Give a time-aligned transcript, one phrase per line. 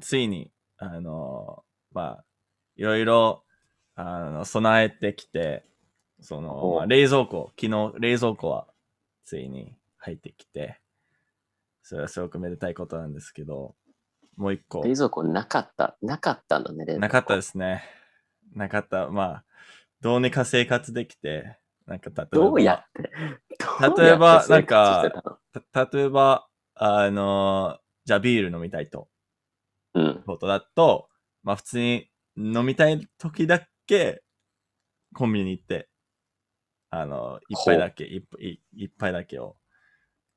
[0.00, 2.24] ついに、あの、まあ、
[2.76, 3.44] いろいろ、
[3.94, 5.64] あの、備えてきて、
[6.20, 8.66] その、まあ、冷蔵庫、昨日、冷蔵庫は、
[9.24, 10.80] ついに入ってきて、
[11.82, 13.74] それはすごくめでたいことなんですけど、
[14.36, 15.96] もう一個、冷蔵庫なかった。
[16.02, 17.00] なかったんだね、冷蔵庫。
[17.00, 17.82] なかったですね。
[18.54, 19.08] なかった。
[19.08, 19.44] まあ、
[20.00, 23.10] どうにか生活できて、なんか例えば、どうやって？
[23.58, 25.38] 例えばどうやって生活してたの？
[25.72, 29.06] た例えば、あの、じゃあビール飲みたいと、うん。
[30.26, 31.08] ことだと、
[31.42, 34.22] まあ普通に飲みたい時だけ、
[35.14, 35.88] コンビニに行って、
[36.90, 39.56] あの、一杯だけ、一杯一一杯だけを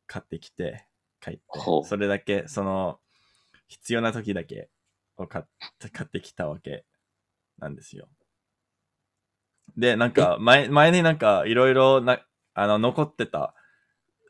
[0.07, 0.85] 買ってきて、
[1.21, 1.41] 帰って
[1.85, 2.99] それだけ、その、
[3.67, 4.69] 必要な時だけ
[5.17, 5.45] を買っ
[5.79, 6.85] て、買ってきたわけ
[7.57, 8.07] なんですよ。
[9.77, 12.19] で、なんか、前、前になんか、いろいろな、
[12.53, 13.53] あの、残ってた、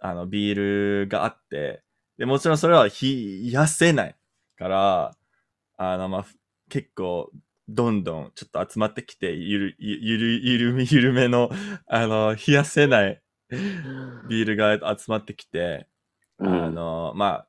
[0.02, 1.83] あの、ビールがあって、
[2.17, 4.16] で、もちろんそれは冷やせない
[4.57, 5.16] から、
[5.81, 6.35] あの、まあ、ふ
[6.69, 7.31] 結構、
[7.69, 11.49] どんどんちょっと集まってきて、ゆる、ゆゆる、ゆるめ、ゆるめの、
[11.88, 13.22] あの、冷やせない
[14.27, 15.88] ビールが集まってきて、
[16.38, 17.47] うんあの、まあ、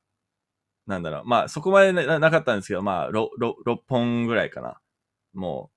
[0.86, 4.80] なんだろう、まあ、そこまでななかったんですけど、まあ、6、6, 6本ぐらいかな。
[5.34, 5.72] も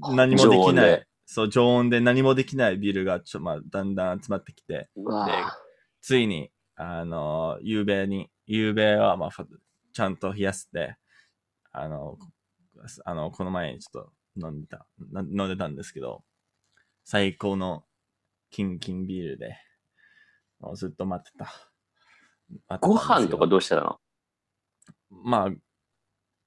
[0.00, 1.06] う、何もできない。
[1.24, 5.50] そう、常温で何もできないビールが、ちょ、まあ、だんだん集まってきて、うわぁ
[6.00, 9.44] ついに、あの、夕べに、夕べは、まあ、ふ
[9.92, 10.96] ちゃんと冷やして、
[11.78, 12.18] あの、
[13.04, 14.04] あの、この前にちょっ
[14.36, 16.24] と飲んでた、な飲んでたんですけど、
[17.04, 17.84] 最高の
[18.50, 19.56] キンキンビールで、
[20.58, 21.44] もうずっと待ってた。
[21.44, 21.50] て
[22.68, 23.98] たんご飯とかどうしてたの？
[25.10, 25.50] まあ、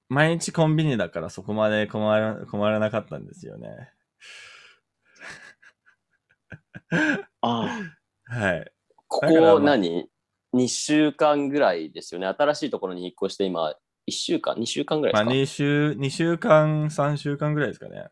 [0.08, 3.70] 毎日コンビニだからそこまで困ら困らなかったんですよね。
[7.42, 7.66] あ
[8.28, 8.36] あ。
[8.36, 8.72] はい。
[9.08, 10.10] ここ何
[10.54, 12.28] ?2 週間ぐらいですよね。
[12.28, 13.76] 新しいところに引っ越して今、
[14.10, 18.10] 1週間 ?2 週間ぐらいまあ、ですか、2週、2週間、3週間ぐらいですかね。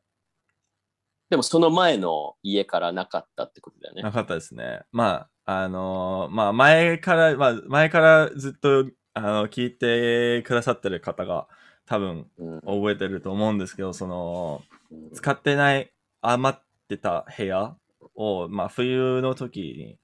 [1.29, 4.01] でもその前の家からなかったってことだよね。
[4.01, 4.81] なかったですね。
[4.91, 11.47] まあ、あのーまあ、前から、まあ、前からずっと、あの、聞いてくださってる方が
[11.85, 15.91] 多分うん覚えてると思うんですけど、その、うん使ってない
[16.21, 17.75] 余ってた部屋
[18.15, 19.97] を、まあ、冬の時に、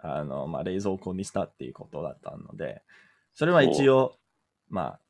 [0.00, 2.82] あの、まあ、冷蔵庫にしたっていうことだったので、
[3.32, 4.18] それは一応、
[4.68, 5.00] まあ、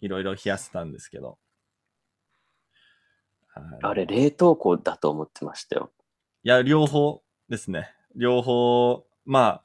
[0.00, 1.38] いろいろ冷やせたんですけど。
[3.54, 5.90] はいあれ、冷凍庫だと思ってましたよ。
[6.42, 7.94] いや、両方ですね。
[8.16, 9.62] 両方、ま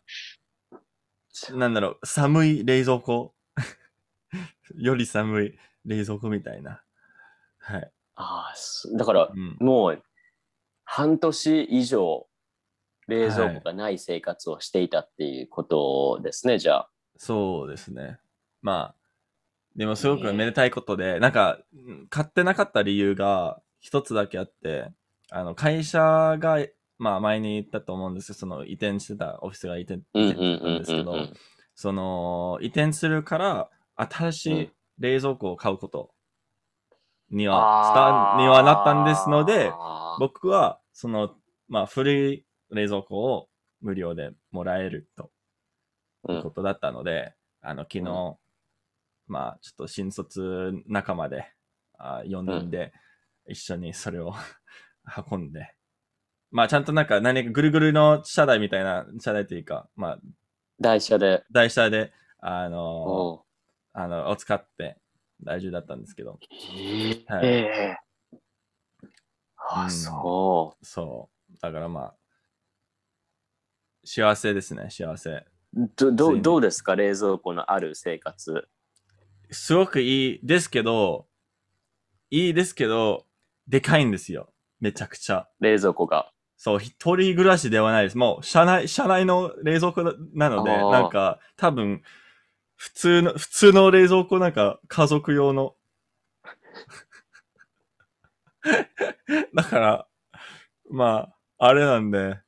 [1.51, 3.34] あ、なんだろう、寒い冷蔵庫
[4.75, 6.84] より寒い冷蔵庫みたいな。
[7.59, 7.91] はい。
[8.16, 9.57] ああ、すだからう、ん。
[9.59, 10.03] もう、
[10.84, 12.28] 半年以上、
[13.07, 16.90] 冷蔵庫がない生活をしていたっていうことですね、じゃあ。
[17.17, 18.19] そうですね。
[18.61, 18.99] まあ、
[19.79, 24.91] でもすごくめでたいことで、なんか、うん買ってなかった理由が一つだけあって、
[25.31, 26.57] あの、会社が、
[26.97, 31.19] まあ前に言ったと思うんですけど、その移転してたオフィスが移転してたんうんですけど、うん。
[31.19, 31.34] うん。
[31.75, 36.11] その、移転するから、新しい冷蔵庫を買うこと
[37.31, 39.72] には、スタにはなったんですので、
[40.19, 41.38] 僕は、その、
[41.69, 43.47] まあ、古い冷蔵庫を
[43.79, 45.31] 無料でもらえると
[46.28, 48.38] うんいうことだったので、あの、昨日、
[49.29, 51.45] まあ、ちょっと新卒仲間で、
[51.97, 52.91] あ4人で
[53.47, 54.34] 一緒にそれを
[55.31, 55.75] 運んで、
[56.51, 60.19] まあ、ちゃんとなんか何かぐるぐるの車台みたいな、車台というか、まあ、
[60.81, 61.44] 台車で。
[61.51, 63.41] 台車で、あの、おう
[63.94, 64.97] あの、を使って
[65.44, 67.97] 大丈夫だったんですけど、へはいえ。
[69.57, 71.57] あ、うんそそう。
[71.61, 72.16] だからまあ、
[74.06, 75.29] 幸せですね、幸せ。
[75.29, 75.46] う。
[75.96, 76.96] どどどうですか？
[76.96, 78.67] 冷蔵庫のある生活。
[79.52, 81.28] すごくいいですけど、
[82.30, 83.26] いいですけど、
[83.68, 84.54] でかいんですよ。
[84.80, 85.48] めちゃくちゃ。
[85.60, 86.32] 冷蔵庫が。
[86.58, 88.18] そう、一人暮らしではないです。
[88.18, 92.02] もう、車内、車内の冷蔵庫ななので、なんか、多分、
[92.76, 95.76] 普通の、普通の冷蔵庫なんか、家族用の。
[99.53, 100.08] だから、
[100.90, 101.29] ま
[101.59, 102.40] あ、あれなんで、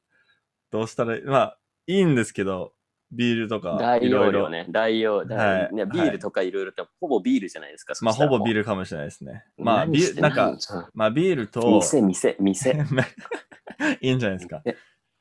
[0.72, 2.74] どうしたらいい、まあ、いいんですけど、
[3.12, 4.42] ビールとか、大いろいろ。
[4.42, 4.66] 容量ね。
[4.70, 5.36] 大容量。
[5.36, 7.94] はいねビールとかいろいろって、ほぼビールじゃないですか。
[8.02, 8.60] まあ、ほぼビール。
[8.62, 9.44] ルかもしれないですね。
[9.58, 10.58] まあ、ビール、なんか、
[10.94, 12.72] まあ、ビールと、店、店、店。
[14.02, 14.62] いいんじゃないですか。
[14.66, 14.76] い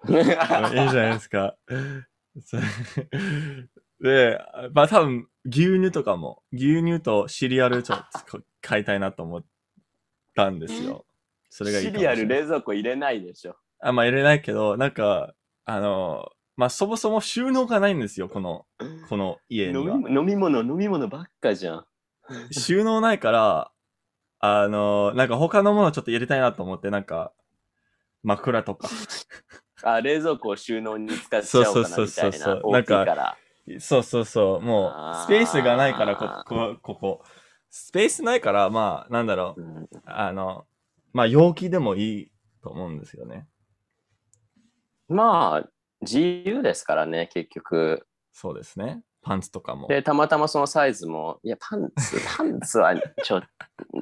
[0.08, 1.56] いんじゃないですか。
[4.00, 4.40] で、
[4.72, 9.44] まあ多分、牛乳とかも、牛乳とシリアルちょっと買いたいなと思っ
[10.34, 11.04] たんですよ。
[11.50, 12.14] それがいいかシリア。
[12.14, 13.56] ル冷蔵庫入れないでしょ。
[13.80, 15.34] あ、まあ入れないけど、なんか、
[15.64, 18.66] あの、まあそもそも収納がないんですよ、この、
[19.08, 19.96] この家飲には。
[19.96, 21.86] み飲み物、飲み物ばっかじゃん。
[22.52, 23.72] 収納ないから、
[24.40, 27.32] あの、なんか他のものちょっと入れたいなと思って、なんか、
[28.22, 28.90] 枕とか。
[29.82, 32.32] あ、冷蔵庫を収納に使っちゃおうかなそうみたいな。
[32.36, 33.36] そうそうそう大きいから。
[33.78, 34.60] そうそうそう。
[34.60, 37.22] もうスペースがないから、こ、こ、ここ。
[37.70, 39.62] スペースないから、まあ、なんだろう。
[39.62, 40.66] うんあの、
[41.14, 42.32] まあ、容器でもいい
[42.62, 43.48] と思うんですよね。
[45.08, 45.70] まあ、
[46.02, 48.06] 自由ですからね、結局。
[48.32, 49.02] そうですね。
[49.22, 49.86] パンツとかも。
[49.88, 53.42] で、たまたまそのサイズも、いや、パンツ、 パンツはちょ、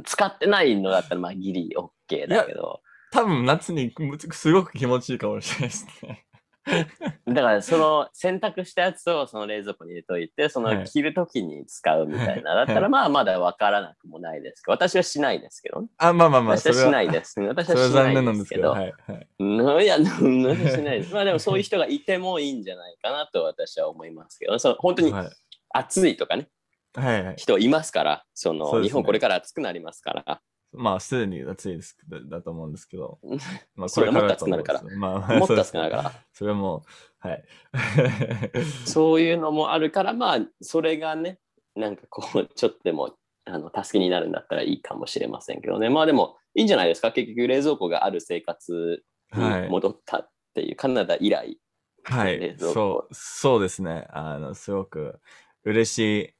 [0.05, 2.81] 使ってないのだったら、まあ、ギリ OK だけど。
[3.11, 3.93] 多分夏に
[4.33, 6.28] すごく気持ちいいかもしれないですね。
[7.27, 12.55] だから、その洗濯したやつをその冷蔵庫に入れといて、そはいの着るときに使うみたいな。
[12.55, 15.89] だったら、まあ、まだわからなくもないですけど、私はしないですけどね。
[15.99, 17.41] あ、まあまあまあ、私はしないです。
[17.41, 18.71] 私ははしないですけど。
[18.71, 19.29] はいはい。
[19.39, 21.15] うんいや、うん私はしないです。
[21.15, 25.29] まあでもそういう人がいてもいいんじゃないかなと私は思いますけど、その本当にはい
[25.71, 26.49] 暑いとかね、
[26.95, 27.35] はいはい。
[27.37, 30.41] 人いますから、その日本これから暑くなりますから、
[30.73, 33.39] まあ、すでに暑いですだだと思うんですけどうん。
[33.75, 36.85] まあ、 それはもっとだと思うんですよまあ、まあもっと暑くなるから、それはも
[37.25, 37.45] う、はい。
[38.87, 41.41] そういうのもあるから、まあそれがね、
[41.75, 45.89] なんかこう、ちょっとでもあの助けになるんだったらいいかもしれませんけどね。
[45.89, 49.63] まあでもいいんじゃないですか、結局冷蔵庫がある生活はい。
[49.63, 51.59] に戻ったっていう、カナダ以来。
[52.05, 52.57] はい。
[52.59, 54.07] そう、そうですね。
[54.11, 55.21] あの、すごく
[55.65, 56.35] 嬉しい、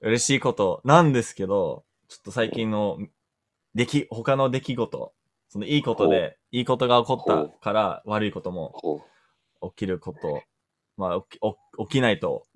[0.00, 2.98] 嬉しいことなんですけど、ちょっと最近の
[3.76, 5.12] 出来、他の出来事、
[5.48, 9.00] そのいいことで、いいことが起こったから悪いこともほ
[9.70, 10.42] 起きること、
[10.96, 12.46] まあ、起き起きないと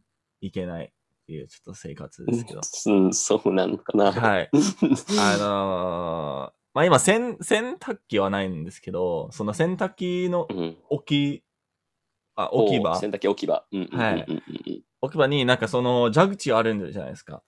[0.40, 2.60] いけないっていうちょっと生活ですけど。
[2.60, 4.12] ううん、そうなのかな。
[4.12, 4.50] はい。
[5.20, 11.44] あのーまあ今、洗、洗濯機はないんですけど、その洗濯機のうん置き、
[12.36, 12.92] あ、置き場？
[12.92, 13.66] お洗濯機置き場。
[13.72, 17.36] うんうんうんうんはいうんうん置き場になんかその蛇口あるんじゃないですか。
[17.36, 17.42] あ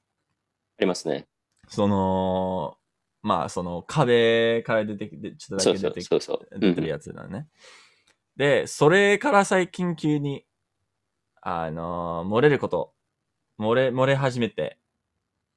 [0.81, 1.29] りますね。
[1.69, 2.79] その、
[3.23, 6.59] まあその壁から出てきて、ちょっとだけ出てきそうそう。
[6.61, 7.47] 出てるやつだね。
[8.37, 10.45] で、それから最近急に、
[11.41, 12.95] あのー漏れること、
[13.59, 14.79] 漏れ、漏れ始めて、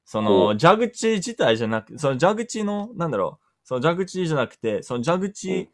[0.03, 5.69] そほの、う蛇口自体じゃなく、その蛇口の、なんだろう、その蛇口じゃなくて、その蛇口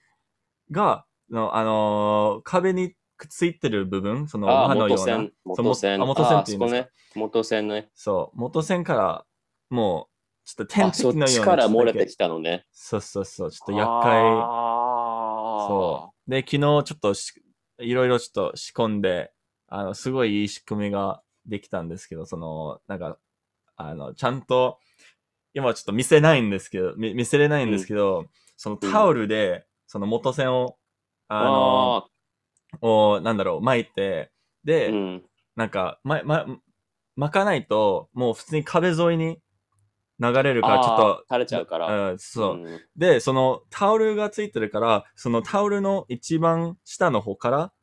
[0.72, 6.02] が、のあのー壁にくっついてる部分、そのああ、刃のような元線、、元線。
[6.02, 6.78] あ元線あっていうんですか？
[6.82, 6.90] ね。
[7.16, 7.90] 元線ね。
[7.94, 9.26] そう、元線から、
[9.70, 10.11] もう、
[10.44, 11.30] ちょっと天敵のような。
[11.30, 12.66] ちから漏れてきたのね。
[12.72, 14.22] そうそうそう、ちょっと厄介。
[14.22, 16.30] あそう。
[16.30, 17.34] で、昨日ちょっとし、
[17.80, 19.32] いろいろちょっと仕込んで、
[19.68, 23.18] あの、すごいいい仕組みができたんですけど、その、なんか、
[23.76, 24.80] あの、ちゃんと、
[25.54, 30.78] 今ちょっと見せないんですけど、見見せれないんですけど、そのタオルで、その元線を、
[31.28, 32.08] あの、
[32.82, 34.32] あを、なんだろう、巻いて、
[34.64, 35.24] で、ーうん。
[35.56, 36.46] なんか、ま、ま、
[37.16, 39.40] 巻かないと、もう普通に壁沿いに
[40.22, 42.12] 流れるから、ちょっと、垂れちゃうから。
[42.12, 42.56] うん、そう。
[42.58, 47.74] んで、そのタオルがついてるから、そのタオルの一番下の方から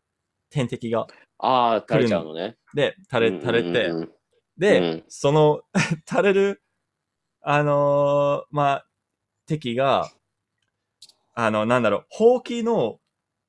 [0.50, 1.08] 点滴が、
[1.38, 2.56] ああ、垂れちゃうのね。
[2.74, 4.12] で、垂れ、垂れて、うんうんうん
[4.58, 5.62] で、うんその
[6.08, 6.62] 垂れる、
[7.42, 8.86] あのーまあ、
[9.46, 10.10] 敵が、
[11.34, 12.98] あの、なんだろう、ほうきの、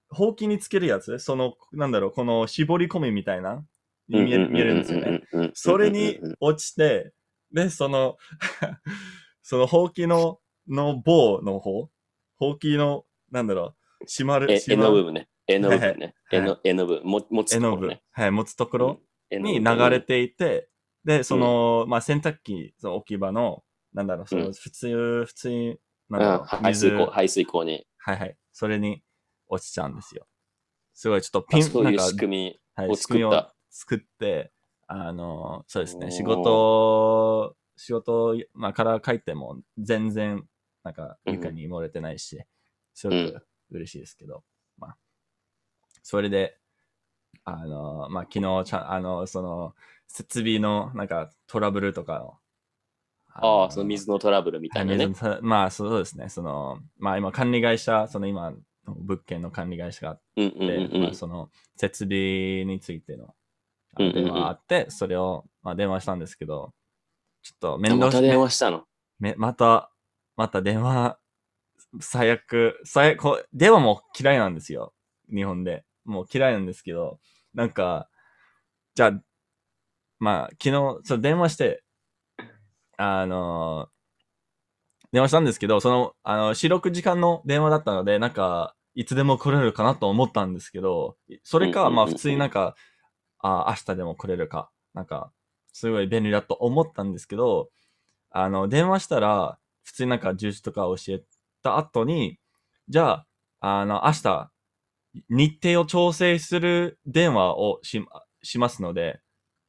[0.10, 1.18] ほうきにつけるやつ？
[1.18, 3.66] その、なんだろう、この絞り込みみたいな、
[4.08, 5.22] に見え見えるんですよね。。
[5.34, 7.12] ううそれに落ちて、
[7.52, 8.18] で、その、
[9.42, 11.90] そのほうきの、の棒の方、
[12.36, 14.90] ほうきの、なんだろう、閉まる、え、閉まる？
[14.90, 15.30] 絵の部分ね。
[15.48, 16.06] 絵の部分ね。
[16.32, 17.10] はい絵の、絵の部分。
[17.10, 20.70] も持つところね。、はい、持つところに流れていて、
[21.04, 27.88] で、その、まあ、洗濯機、その置き場の、なんだろう、その、うん普通、普通に、なんうんだろう、水、排水口、排水口に。
[27.98, 29.04] はいはい、それに
[29.48, 30.28] 落ちちゃうんですよ。
[30.94, 32.60] すごい、ちょっとピン、あそうないう仕組み。
[32.76, 34.52] はい、を仕組みを作った作って、
[34.92, 40.44] あの、そうですね、仕事、仕事、まあ、から帰っても全然、
[40.84, 42.42] なんか、床に漏れてないし、
[42.96, 44.44] すごく嬉しいですけど、
[44.80, 44.98] まあ、
[46.02, 46.58] それで、
[47.44, 49.76] あの、まあ、昨日、ちゃん、あの、その、
[50.08, 52.38] 設備の、なんか、トラブルとかを、
[53.32, 55.08] ああ、その水のトラブルみたいなね。
[55.42, 58.56] まあ、そうですね、その、まあ、今、管理会社、その今、
[58.88, 61.02] 物件の管理会社がうんうんで、うんうん。
[61.04, 63.36] まあその設備についての
[63.96, 66.74] あ電話があって、それを、まあ、電話したんですけど、
[67.42, 68.84] ちょっと面あまた電話したの？
[69.20, 69.92] めまた、
[70.36, 71.18] また電話、
[72.00, 74.94] 最悪、最悪、電話も嫌いなんですよ。
[75.34, 75.84] 日本で。
[76.06, 77.20] もう嫌いなんですけど、
[77.54, 78.10] なんか、
[78.96, 79.22] じゃあ、
[80.20, 81.84] まあ、昨日、そう電話して、
[82.98, 83.88] あの
[85.14, 92.76] 電話したんですけど、その、あの、四六時間の電話だったので、なんか、いつでも来れるかなと思ったんですけど、それか、まあ普通になんか、
[93.40, 95.32] あ明日でも来れるか、なんか、
[95.74, 97.70] すごい便利だと思ったんですけど、
[98.32, 101.24] あの、電話したら、普通になんか住所とか教え
[101.64, 102.40] た後に、
[102.90, 103.26] じゃ
[103.62, 104.52] あ、あの、明日、
[105.30, 108.04] 日程を調整する電話をし、
[108.44, 109.22] しますので、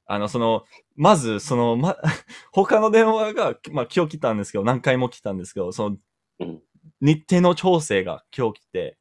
[0.06, 0.64] あの、その、
[0.96, 1.96] まず、その、ま、
[2.52, 5.96] 他の電話が、まあ、今日来たんですけど、何回も来たんですけど、その、
[6.40, 6.62] うん。
[7.00, 8.98] 日程の調整が今日来て、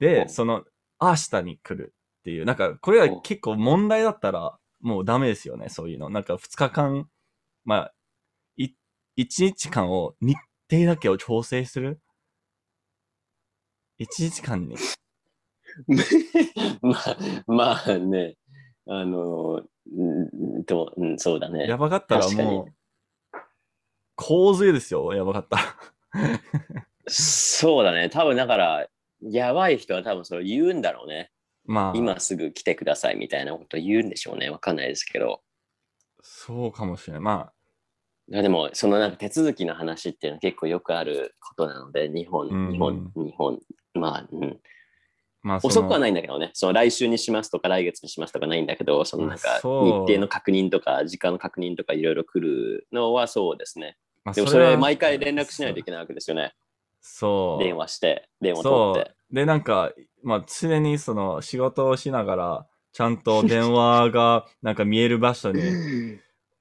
[0.00, 0.24] で、う。
[0.26, 0.64] んその、
[1.00, 1.94] 明日に来る
[2.28, 6.10] っていう、なんか、これは結構問題だったら、もうダメですよね、そういうの。
[6.10, 7.08] なんか、2日間、
[7.64, 7.94] まあ、
[8.58, 8.74] い、
[9.16, 10.36] 1日間を、日
[10.70, 12.02] 程だけを調整する
[13.98, 14.76] ?1 日間に。
[16.82, 17.16] まあ、
[17.46, 18.36] まあね、
[18.86, 21.66] あの、うんと、うん、そうだね。
[21.66, 23.38] やばかったらもう、
[24.16, 25.62] 洪水ですよ、やばかったら。
[27.06, 28.10] そうだね。
[28.10, 28.86] 多分だから、
[29.22, 31.32] やばい人は多分それを言うんだろうね。
[31.68, 34.48] まあ、今すぐ来てくださいみたいなことを言うんでしょうね。
[34.48, 35.42] わかんないですけど。
[36.22, 37.22] そうかもしれない。
[37.22, 37.52] ま
[38.30, 43.58] いやでも、そのなんか手続きの話っていうのは結構よくあることなので、日本、うん日本、日本、
[43.92, 44.48] まあ、うん、あ、
[45.42, 53.98] まあ、遅くはないんだけどね、その来週にしますとか来月にしますとかないんだけど、そのなんか日程の確認とか時間の確認とかいろいろ来るのはそうですね。
[54.24, 56.54] まあでもそれは毎回連絡しないといけないわけですよね。
[57.00, 57.62] そう。
[57.62, 59.12] 電話して、電話取って。。
[59.30, 65.62] で、なんか、まあ、常にその仕事をしながら、 ちゃんと電話がなんか見える場所に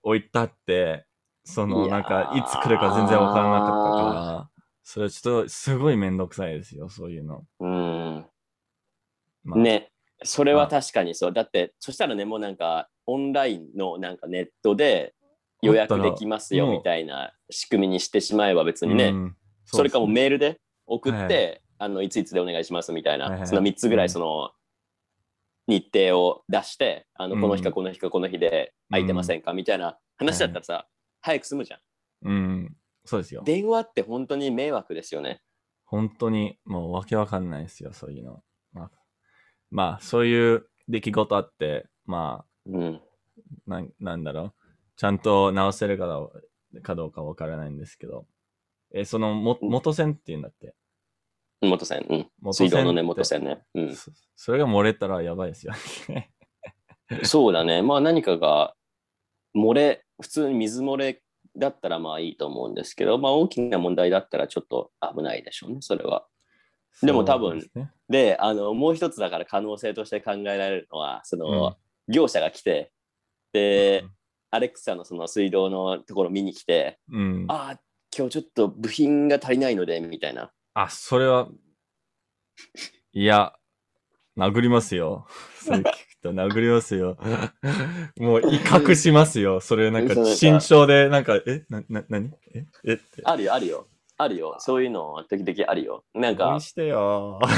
[0.03, 1.05] 置いてあって、
[1.43, 4.49] そのなんか、いつ来るか全然わからなかったから、
[4.83, 7.45] それちょっとすごいめんどくさいですよ、そういうの。
[7.59, 8.25] うん。
[9.43, 9.91] まあ、ね、
[10.23, 11.33] それは確かにそう。
[11.33, 15.15] だって、そしたらね、もうなんか、オンラインのなんかネットで
[15.61, 19.37] 予約できますよみたいな仕組みにしてしまえば別にね、うん。
[19.65, 24.51] それかもメールで送って、はいあのいついつでお願いしますみたいな、はいはいはいその3つぐらうんいその
[25.67, 30.87] 日程を出して、あのうんこの日かこの日かこの日で空いてませんか、みたいな話だったらさ、
[31.21, 31.79] 早く済むじゃん。
[32.23, 33.43] うん、そうですよ。
[33.45, 35.41] 電話って本当に迷惑ですよね。
[35.85, 38.43] 本当にもうわけわかんないですよ、そういうの。
[38.71, 38.91] まあ、
[39.69, 42.95] まあ、そういう出来事あって、まうん。
[42.95, 43.01] あ、
[43.67, 44.53] なんなんだろう。
[44.95, 46.31] ちゃんと直せるかど
[46.73, 48.25] うかどうかわからないんですけど。
[48.93, 50.75] え、その、も、うん元線って言うんだって。
[51.61, 52.05] 元線。
[52.09, 52.29] うん。
[52.41, 53.61] 元線水道のね、元線ね。
[53.73, 53.95] うん。
[53.95, 55.73] そそれが漏れたらやばいですよ
[56.09, 56.31] ね。
[57.23, 57.81] そうだね。
[57.81, 58.75] まあ何かが
[59.55, 61.21] 漏れ、普通に水漏れ
[61.55, 66.27] だったらまあいいと思うんですけど、まあ大きな問題だったらちょっと危ないでしょうね、それは。
[67.01, 71.75] でも多分ですねで、あの、もう一つだから可能性として考えられるのは、その、
[72.07, 72.91] 業者が来て、
[73.53, 74.05] で、
[74.49, 77.45] アレクサのその水道のところ見に来て、うん。
[77.49, 77.79] あ、ああ、
[78.15, 80.51] 今日ちょっと部品が足りないので、みたいな。
[80.89, 81.49] それは、
[83.13, 83.53] いや、
[84.37, 85.25] 殴りますよ。
[85.65, 85.89] それ聞く
[86.21, 87.17] と殴りますよ。
[88.17, 89.59] もう威嚇しますよ。
[89.59, 93.23] それなんか慎重で、なんか、え、な、な、なにえ、えって。
[93.23, 93.87] あるよ、あるよ。
[94.17, 94.55] あるよ。
[94.59, 96.03] そういうの時々あるよ。
[96.13, 97.39] なんかしてよ。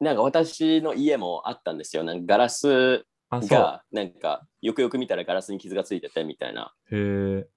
[0.00, 2.02] なんか私の家もあったんですよ。
[2.02, 3.04] なんかガラス。
[3.40, 6.74] が、なんか、よくよく見たらガラスに傷がついててみたいな。
[6.90, 7.48] へえ。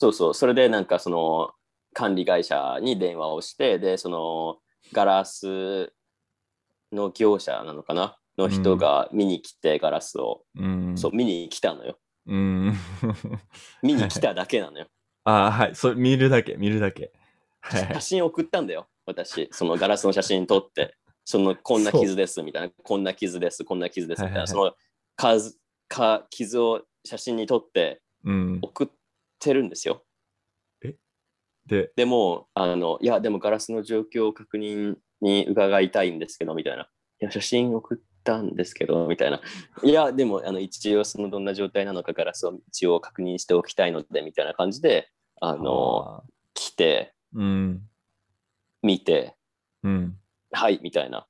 [0.00, 0.34] そうそう。
[0.34, 1.50] それでなんかその
[1.92, 4.58] 管理会社に電話をして、で、その
[4.92, 5.92] ガラス
[6.92, 8.16] の業者なのかな？
[8.38, 10.96] の人が見に来て、ガラスを、うん。
[10.96, 11.98] そう、見に来たのよ。
[12.26, 12.74] うん。
[13.82, 14.86] 見に来ただけなのよ。
[15.24, 15.74] あ、はい。
[15.74, 17.12] それ見るだけ、見るだけ。
[17.60, 18.00] はい写。
[18.00, 19.48] 真送ったんだよ、私。
[19.52, 24.74] そのガラスの写真撮って、そのこんな傷ですみたいな、こんな傷です、こんな傷ですみたいな、はいはいその
[25.16, 28.58] 数か傷を写真に撮ってうん。
[28.62, 28.88] 送っ
[29.40, 30.04] てるんですよ。
[31.66, 36.88] で、でも、あの、いや、でもガラスの状況を確認に伺いたいんですけど、みたいな。
[37.20, 39.40] いや、写真送ったんですけど、みたいな。
[39.84, 47.82] いや、でも、あの、一応、そのどんな状態なのか、ガラスを一応確認しておきたいので、みたいな感じで、あの、あ来て、ーうん。
[48.82, 49.36] 見て、
[49.84, 50.18] うん。
[50.50, 51.26] はい、みたいな。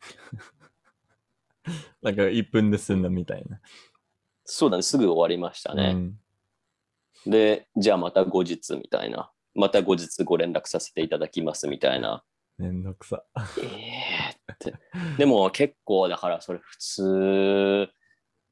[2.02, 3.60] なんか1分で済んだみたいな。
[4.44, 5.92] そうだね、すぐ終わりましたね。
[5.94, 6.18] うん。
[7.26, 9.30] で、じゃあまた後日、みたいな。
[9.54, 12.22] また後日ご連絡させていただきます、みたいな。
[12.58, 13.22] めんどくさ。
[13.36, 14.74] えーって。
[15.16, 17.88] でも結構だからそれ普通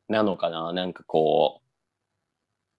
[0.09, 1.61] なのかななんかこ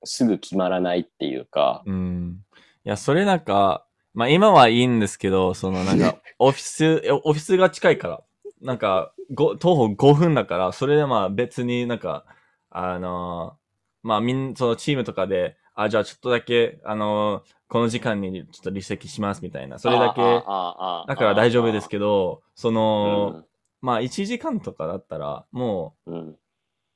[0.01, 2.39] う、すぐ決まらないっていうか、うん。
[2.85, 8.23] いや、それなんか、まあ今はいいんですけど、そのなんか、 オフィス、えオフィスが近いから、
[8.61, 12.25] なんか、ご徒歩5分だから、それでまあ別になんか、
[12.69, 19.77] あのーまあみん、そのチームとかで、あ、じゃあちょっとだけ、あのーこの時間にちょっと離席しますみたいな。
[19.77, 23.43] それだけ、だから大丈夫ですけど、その、
[23.81, 26.11] まあ1時間とかだったら、もう、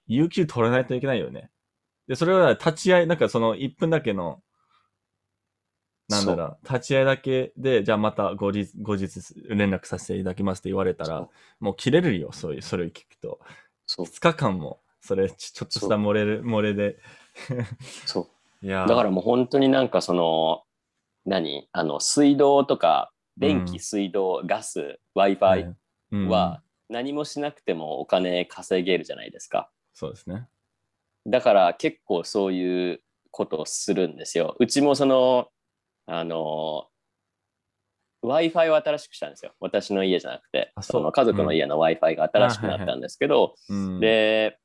[0.08, 1.50] 有給取らないといけないよね。
[2.08, 4.42] で、それは立ち会い、なんかその1分だけの、
[6.08, 9.20] なんだろう、立ち会いだけで、じゃあまた後日、後日
[9.50, 11.28] 連絡させていただきますって言われたら、
[11.60, 13.40] もう切れるよ、そういう、それを聞くと。
[13.86, 14.06] そう。
[14.06, 16.98] 2日間も、それ、ちちょっとした漏れる、漏れで。
[18.06, 18.28] そう。
[18.63, 20.63] だからもう本当になんかその、
[21.25, 21.68] 何？
[21.72, 25.75] あの、水道とか、電気、うん水道、ガス、は Wi-Fi い
[26.12, 26.27] うん。
[26.27, 29.72] は何もしなくてもお金稼げるじゃないですか。
[29.94, 30.48] そうですね。
[31.25, 33.01] だから結構そういう
[33.32, 34.56] ことをするんですよ。
[34.60, 35.48] うちもその、
[36.06, 36.88] あの、
[38.24, 39.53] Wi-Fi を新しくしたんですよ。
[39.60, 44.60] 私の家じゃなくて、あその家族の家の Wi-Fi が新しくなったんですけど、うん、で、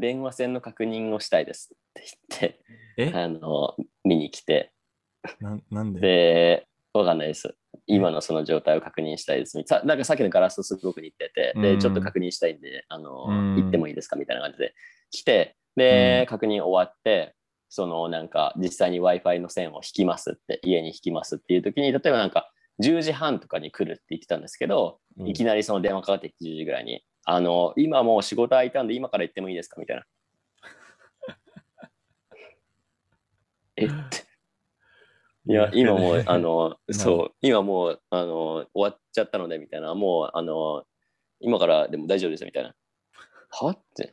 [0.00, 2.04] 電話線の確認をしたいですって
[2.38, 2.60] 言って、
[2.96, 3.12] え？
[3.14, 3.74] あの、
[4.04, 4.72] 見に来て、
[5.40, 6.00] ななんで？
[6.00, 7.54] で、わかんないです。
[7.86, 9.60] 今のその状態を確認したいです。
[9.66, 11.78] さなんかさっきのガラスとすごく似てて、で、うん。
[11.80, 13.56] ちょっと確認したいんで、あの、うん。
[13.56, 14.74] 行ってもいいですかみたいな感じで。
[15.10, 16.26] 来て、で、うん。
[16.26, 17.34] 確認終わって、
[17.68, 25.28] そのなんか実際に Wi-Fi の線を引きますって、家に引きますっていう時に、例えばなんか10時半とかに来るって言ってたんですけど、うん。
[25.28, 29.80] いきなりその電話かかってきて10時ぐらいに、あの、今もう仕事空いたんで今から行ってもいいですか？
[29.80, 30.04] みたいな。
[33.76, 34.24] えって。
[35.46, 40.84] いや、今もう、 あの、そう、今もう、あの、終わっちゃったので、みたいな、もう、あの、
[41.40, 42.74] 今からでも大丈夫です、みたいな。
[43.50, 44.12] はって。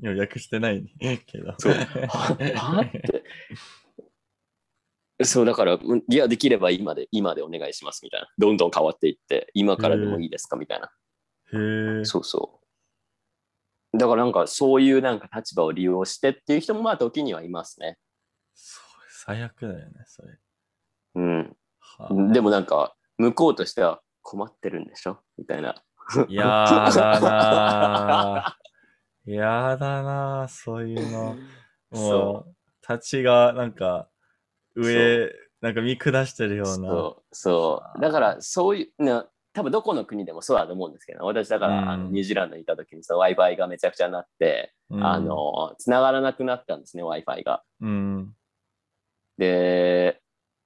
[0.00, 0.84] 予約してない
[1.26, 1.54] けど。
[1.58, 1.72] そう。
[1.72, 1.78] は
[2.08, 3.24] はって。
[5.24, 8.28] そう、だから、うんいや、できれば今で、今でお願いします、みたいな。
[8.38, 10.90] どんどん変わっていって、今からでもいいですか、みたいな。
[11.52, 12.04] へえ。
[12.04, 12.60] そうそ
[13.94, 13.98] う。
[13.98, 17.98] だからなんか、そういうなんか立場を利用してっていう人も、まあ、時にはいますね。
[18.54, 20.38] そう最悪だよね、それ。
[21.14, 21.56] うん。
[21.80, 25.20] はあでもなんか、向こうとしては困ってるんでしょ？
[25.38, 25.82] みたいな。
[26.28, 29.30] いやだなぁ。
[29.30, 31.36] やだなぁ、そういうの。
[31.90, 34.08] も、そう立ちが、なんか、
[34.76, 36.88] 上、なんか見下してるような。
[36.88, 38.00] そう、そう。
[38.00, 47.64] だから、そういう、な多分どこの国でもそうだと思うんですけど、私だから、うんあのニュージーランドにいた時にその Wi-Fi がめちゃくちゃになって、うんあ、の、繋がらなくなったんですね、Wi-Fi が。
[47.80, 48.32] うん。
[49.36, 50.20] で、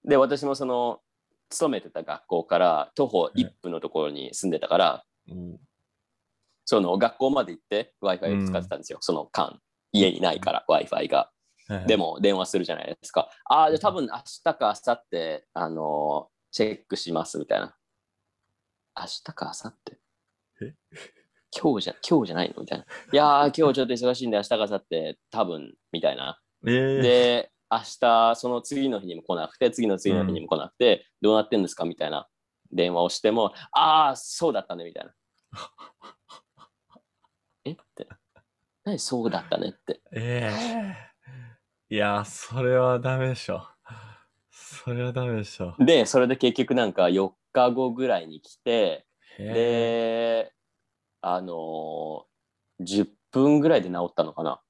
[0.05, 1.01] で、私もその、
[1.49, 5.57] 勤めてた学校から徒歩1分のところに住んでたから、うん
[6.65, 9.59] その学校まで行って Wi-Fi を使ってたんですよ、その間。
[9.91, 11.31] 家にないから Wi-Fi が。
[11.87, 13.31] で、も電話するじゃないですか。
[13.47, 17.75] ああ、じゃあ多分明日か明後日、あのーチェックしますみたいな。
[18.99, 19.97] 明日か明後日
[20.65, 20.75] え？
[21.55, 22.63] 今日じゃ、今日じゃないの？
[22.63, 22.85] みたいな。
[22.85, 26.41] いやー、 今日ちょっと忙しいんで明日か明後日多分、みたいな。
[26.67, 31.85] えー、で、明日、その次の日にも来なくて、次の次の日にも来なくて、どうなってんですか？
[31.85, 32.29] みたいな
[32.71, 35.15] 電話をしても、ああ、そうだったね、みたいな。
[37.65, 37.73] え？
[37.73, 38.09] って。
[38.85, 40.01] 何そうだったねって。
[40.13, 40.51] え
[41.91, 43.67] えいや、それはダメでしょ。
[44.51, 45.75] それはダメでしょ。
[45.79, 49.07] で、それで結局なんか4日後ぐらいに来て、
[49.39, 50.53] で、
[51.21, 52.33] あのー
[52.83, 54.61] 10分ぐらいで治ったのかな。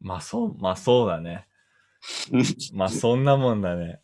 [0.00, 1.46] まあそう、まあそうだね。
[2.74, 4.00] まあそんなもんだね。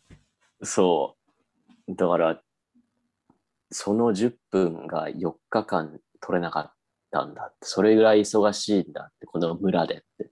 [0.63, 1.17] そ
[1.87, 1.95] う。
[1.95, 2.41] だから、
[3.71, 6.73] その10分が4日間取れなかっ
[7.11, 10.31] たんだって、それぐらい忙しいんだって、この村でって。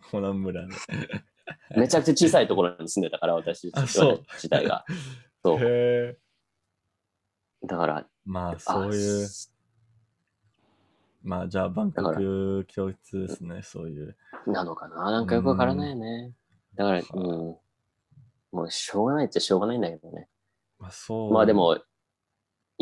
[0.10, 0.74] この村で。
[1.76, 4.84] めちゃくちゃ小さいところに住んでたから、私あそう自体が。
[5.44, 6.18] そう。
[7.66, 9.28] だから、まあそういうあ、
[11.22, 14.16] まあじゃあバンコク共通ですね、そういう。
[14.46, 15.10] なのかな？
[15.10, 16.32] なんかよくわからないよね。
[16.74, 17.56] だから、うん。
[18.52, 20.28] もうしょうがないっちゃしょうがないんだけどね。
[20.78, 21.32] まあそう。
[21.32, 21.80] まあで、も、い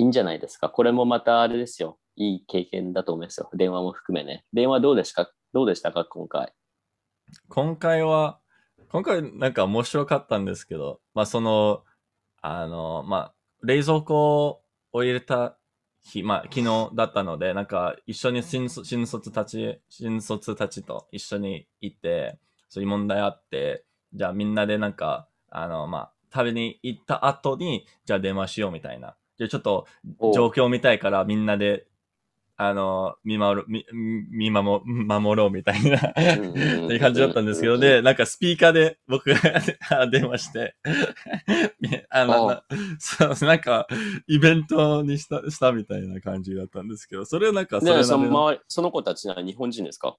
[0.03, 0.69] いんじゃないですか。
[0.71, 1.99] これもまたあれですよ。
[2.17, 3.49] いい経験だと思いますよ。
[3.55, 4.45] 電話も含めね。
[4.53, 5.27] 電話どうでした？
[5.27, 6.05] かどうでしたか？
[6.05, 6.53] 今回。
[7.49, 8.41] 今回は、
[8.93, 11.83] 今回なんか面白かったんですけど、まあその、
[12.43, 15.57] あの、まあ、冷蔵庫を入れた
[16.03, 29.17] 日、まあ昨日だったので、なんか一緒に新卒新卒たち、新卒たちと一緒に行って、そういう問題あって、じゃあみんなでなんか、あの、まあ、食べに行った後に、じゃあ電話しようみたいな。
[29.39, 29.87] じゃあちょっと
[30.19, 31.87] お状況見たいからみんなで、
[32.65, 33.85] あの、見守る、見、
[34.31, 35.97] 見守、守ろうみたいな。
[35.97, 40.77] っていう感じだったんですけど、で、なんかスピーカーで僕が電話して、
[42.11, 42.65] あの、な
[42.99, 43.89] そう、なんか、
[44.29, 50.17] イベントにした、したみたいな感じだったんですけど、それはなんか、それで、なりのそのその子たちは日本人ですか？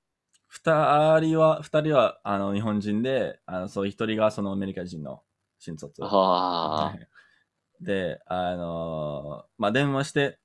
[0.49, 5.21] 二人は、二人は、あの、日本人で、あの、そう、一人がそのアメリカ人の
[5.60, 6.01] 新卒。
[6.01, 6.86] はあ。
[6.88, 7.08] はい
[7.82, 10.39] で、あのーまあ、電話して、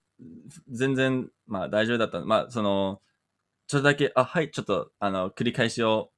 [0.68, 2.20] 全然、まあ、大丈夫だった。
[2.20, 3.00] まあ、その、
[3.66, 6.10] ちょっとだけ、あ、はい、ちょっと、あの、繰り返しを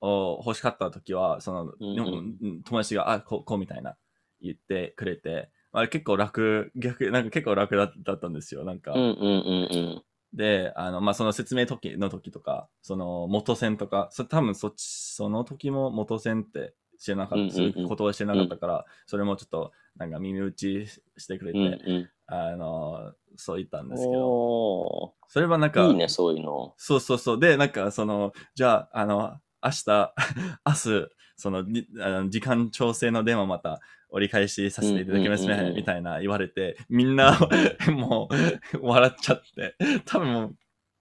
[0.00, 3.96] を欲しかった時は、その、うんうん友達が、あ、こう、こうみたいな
[4.40, 8.64] 言ってくれて、あれ結構楽、逆、なんか結構楽だだったんですよ。
[8.64, 10.02] なんか、うんうんうんうん。
[10.32, 21.68] で、あの、まあ、その説明時の時とか、その元線とか、そ多分そっち、その時も元線って知らなかった、そういうことを知らなかったから、それもちょっと、なんか耳打ちしてくれて、うんう
[22.00, 26.74] ん、あの、そう言ったんですけど、おそれはなんか、ーいいね、そういうの。
[26.76, 27.40] そうそうそう。
[27.40, 30.14] で、なんか、その、じゃあ、あの、明日、
[30.66, 37.38] 明日、その、にあの時間調整の電話また折り返しさせていただきますね、うんうんうんうんみたいな言われて、みんな、
[37.92, 38.28] も
[38.74, 40.56] う、笑っちゃって、多分もう、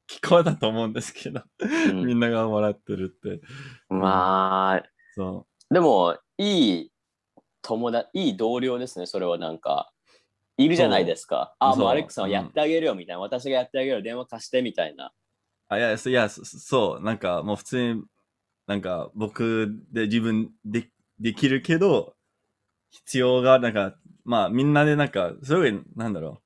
[0.07, 3.41] 聞こえたと思うんですけど、うんみんなが笑ってるって。
[3.89, 4.83] まあ、
[5.15, 6.91] そでも、いい
[7.61, 9.91] 友達、いい同僚ですね、それはなんか。
[10.57, 11.55] いるじゃないですか。
[11.59, 13.19] あ、もうアレックさんはうんやってあげるよみたいな。
[13.19, 15.07] 私がやってあげるよ、電話貸してみたいな。
[15.07, 15.11] う。
[15.69, 18.03] あ、いや、そいや、そそう、なんか、もう普通に、
[18.67, 20.89] なんか、僕で自分で
[21.19, 22.15] できるけど、
[22.89, 26.45] 必要が、なんか、まあ、みんなでなんか、すごい、なんだろう。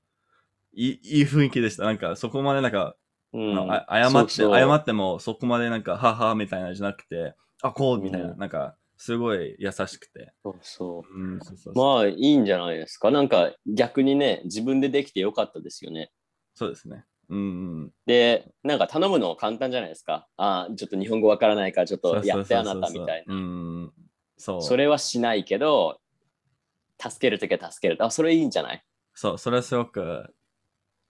[0.74, 1.84] いいいい雰囲気でした。
[1.84, 2.95] なんか、そこまでなんか、
[3.32, 3.56] うん
[3.88, 10.33] 謝って謝ってもそこまでなんか、ははみたいなじゃなくて、あ、こうみたいな、うんなんか、すごい優しくて。
[10.43, 11.19] そうそう。
[11.19, 11.95] うん、そうそうそう。
[11.95, 13.12] まあいいんじゃないですか。
[13.12, 16.12] なんか逆にね、自分でできてよかったですよね。
[16.53, 17.05] そうですね。
[17.29, 17.41] うんう
[17.85, 17.91] ん。
[18.05, 20.27] で、なんか頼むの簡単じゃないですか。
[20.35, 23.89] あちょっと日本語わからないからちょっとやってあなたみたいな。
[24.38, 24.62] そう。
[24.62, 26.01] それはしないけど、
[27.01, 28.03] 助けるときは助ける。
[28.03, 28.83] あ、それいいんじゃない？
[29.13, 30.33] そう、それはすごく、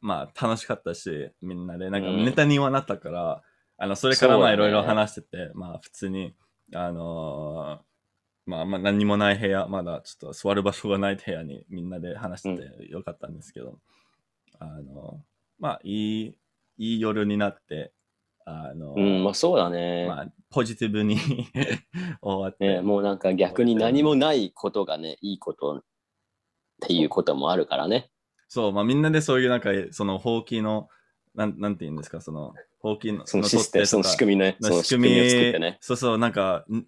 [0.01, 3.41] まあ、楽しかったし、みんなで、なんかうんネタにはなったから、
[3.77, 6.35] あの、それからまあ、いろいろ話してて、まあ、普通に、
[6.73, 7.89] あのー
[8.49, 13.77] まあ、まあ、何にもない部屋、まだちょっと座る場所がない部屋にみんなで話しててよかったんですけど、
[14.59, 15.21] あの
[15.59, 16.35] まあ、いい、
[16.77, 17.93] いい夜になって、
[18.45, 20.07] あのうん、まあそうだね。
[20.07, 21.17] まあ、ポジティブに
[22.21, 25.83] 終わって、ね、もうなんか逆に何もないことがね、いいことっ
[26.81, 28.09] ていうこともあるからね。
[28.47, 30.89] そう、まあみんなでそういうなんか、その、ほうきの、
[31.35, 34.57] なん、なんて言うんですか、その、ほうきの、そのシステム、その仕組みね。
[34.61, 35.77] その仕仕組みを作ってね。
[35.81, 36.85] そうそう、なんか、ん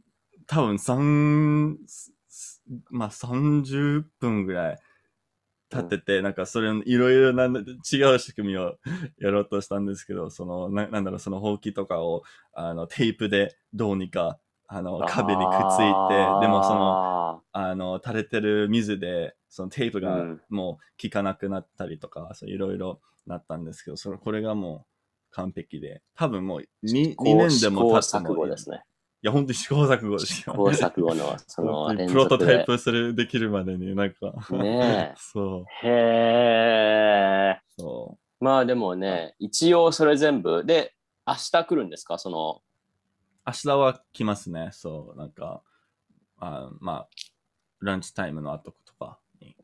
[0.47, 2.13] 多分三、す
[2.89, 4.79] まあ30分ぐらい
[5.69, 8.77] 経ってて、なんかそれいろいろな違う仕組みを
[9.19, 12.23] やろうとしたんですけど、その、ななんだろう、そのほうきとかを、
[12.53, 17.20] あの、テープでどうにか、あの、壁にくっついて、でもその、の、
[17.53, 24.85] あの、垂れてる水で、そのテープがうんもう効かなくなったりとか、そういろいろなったんですけど、それ、これがも
[25.31, 28.83] う完璧で、多分もう 2, 2年でも経って試行錯ですね。
[29.23, 30.53] いや、本当に試行錯誤ですよ。
[30.53, 32.37] 試行錯誤の、そのプロト。
[32.37, 37.61] タイプする、できるまでになんか、ねえ そう、へえ。
[37.77, 40.63] そまあでもね、一応それ全部。
[40.65, 40.95] で、
[41.27, 42.17] 明日来るんですか？
[42.17, 42.61] その、う。
[43.45, 45.61] 明日は来ますね、そう、なんか、
[46.39, 47.09] あまあ、
[47.81, 49.55] ランチタイムの後とかに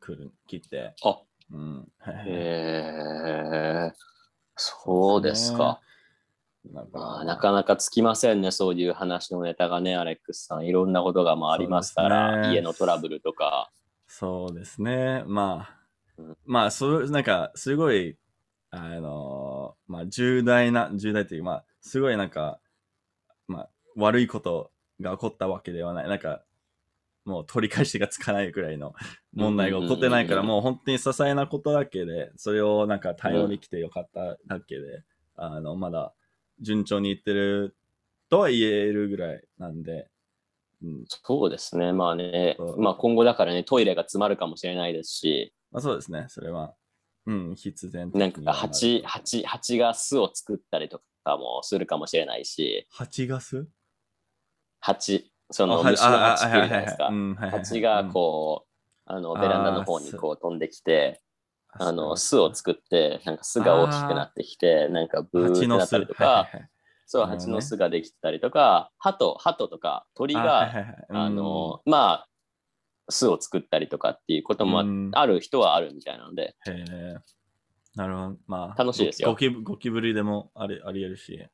[0.00, 1.20] 来る、来て、あ、
[1.52, 3.92] うん、へえ。
[4.56, 5.80] そうですか。
[6.72, 10.66] なんかまあ、なかなかつきませんね、そういう話のネタがね、アレックスさん。
[10.66, 13.70] いろんなことがまあありますから、ね家のトラブルとか。
[14.06, 15.24] そうですね。
[15.26, 15.76] まあ、
[16.16, 18.16] うんまあ、そう、なんか、すごい、
[18.70, 22.60] あのまあ、重大な、重大というか、まあ、すごいなんか、
[23.46, 26.08] まあ、悪いことが起こったわけではない。
[26.08, 26.42] なんか、
[27.24, 28.94] もう取り返しがつかないくらいの
[29.32, 35.02] 問題が起こってないから、もう本当に些細なことだけで、それをなんか対応できてよかっただけで、
[35.36, 36.12] あの、まだ
[36.60, 37.76] 順調にいってる
[38.28, 40.08] とは言えるぐらいなんで、
[40.82, 46.74] うん、そうですね、まあねまあ今後だからね、トイレが詰まるかもしれないですし、まあそうですね、それは、
[47.26, 53.66] うん、必然的なんか蜂、蜂、蜂が巣を作ったりとかもするかもしれないし、8月
[54.80, 57.10] 蜂、その虫のあ蜂来るじゃないですか。
[57.50, 58.70] 蜂がこう、
[59.06, 61.24] あの、ベランダの方にこう飛んできて、うん
[61.76, 66.48] あの、巣を作って、なんか巣が大きくなってきて、なんかブーってなったりとか、
[67.06, 70.72] そう、蜂の巣ができたりとか、鳩、鳩とか鳥が、
[71.08, 72.28] あの、まあ、
[73.08, 76.54] 巣を作ったりとかっていうこともある人はあるみたいなので、
[77.96, 78.36] なるほど。
[78.46, 79.30] まあ、楽しいですよ。
[79.30, 81.48] ゴキゴキブリでもありありえるし。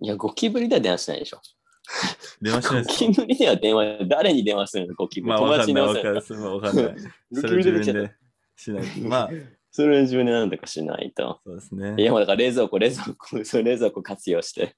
[0.00, 1.40] いや、ゴキブリでは電話しないでしょ。
[2.42, 5.30] 電話しないゴですキブリでは電話、誰に電話するのゴキブリ。
[5.30, 6.14] まあ、友わかんない、わかんない。
[6.14, 6.94] わかんない。
[7.34, 8.12] ゴそれ自分で
[8.56, 8.84] しない。
[9.00, 9.30] まあ、
[9.70, 11.40] それを自分で何とかしないと。
[11.44, 12.04] そうですねい。
[12.04, 14.76] や、もうだから冷蔵庫、冷蔵庫、それ冷蔵庫活用して。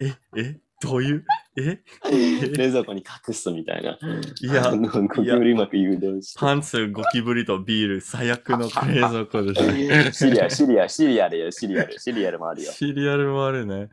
[0.00, 1.24] え、えどういう？
[1.58, 1.80] え？
[2.56, 3.98] 冷蔵庫に隠すみたいな。
[4.40, 6.40] いやゴキブリうまく誘導して。
[6.40, 10.10] パンツ、ゴキブリとビール、最悪の冷蔵庫ですね。
[10.12, 12.72] シリアル、シリアル、シリアルよ、シリアル、シリアルもあるよ。
[12.72, 13.88] シリアルもあるね。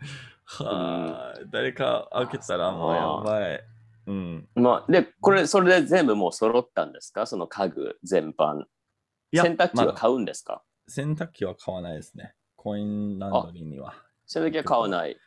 [0.49, 3.07] はあ、誰か開けたらもうや
[3.39, 3.63] ばい。
[4.07, 4.49] うん。
[4.55, 7.25] まあ、で、これ、それで全部もう揃ったんですか？
[7.25, 8.63] その家具全般。
[9.31, 12.33] いや洗濯機は買うんですか、洗濯機は買わないですね。
[12.55, 13.93] コインランドリーには。
[14.25, 15.17] 洗濯機は買わない。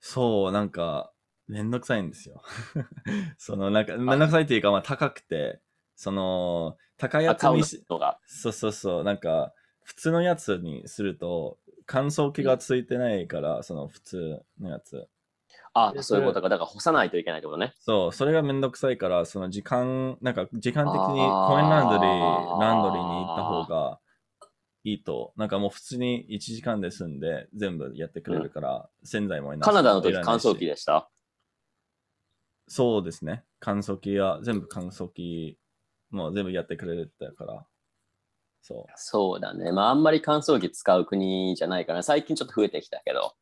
[0.00, 1.12] そう、なんか、
[1.46, 2.42] めんどくさいんですよ。
[3.38, 5.60] その、なんか、めんどくさいっていうか、まあ、高くて、
[5.94, 7.84] その、高いやつにし。
[8.26, 9.52] そうそうそう、なんか、
[9.84, 15.06] 普通のやつにすると、乾燥機がついてないから、その普通のやつ。
[15.76, 16.48] あでそういうことか。
[16.48, 17.74] だから干さないといけないってことね。
[17.80, 23.98] そう、それがめんどくさいから、その時間、なんか時間的にコインランドリー、ランドリーに行った方が
[24.84, 31.10] いいと、なんかもう普通に1時間で済んで全部やってくれるから、洗剤もいらないしカナダの時乾燥機でした？
[32.68, 33.44] そうですね。
[33.58, 35.58] 乾燥機は全部乾燥機、
[36.10, 37.66] もう全部やってくれるってから。
[38.64, 38.92] そう。
[38.96, 39.72] そうだね。
[39.72, 43.34] まあ、あんまり乾燥機使う国じゃないから、最近ちょっと増えてきたけど。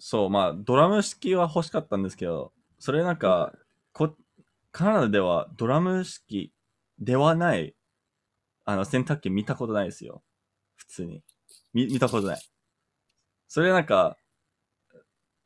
[0.00, 3.52] そう、まあ、ドラム式は欲しかったんですけど、それなんか、
[3.92, 4.16] こ
[4.72, 6.52] カナダではドラム式
[6.98, 7.76] ではない、
[8.64, 10.24] あの、洗濯機見たことないですよ。
[10.74, 11.22] 普通に。
[11.72, 12.40] 見見たことない。
[13.46, 14.16] それなんか、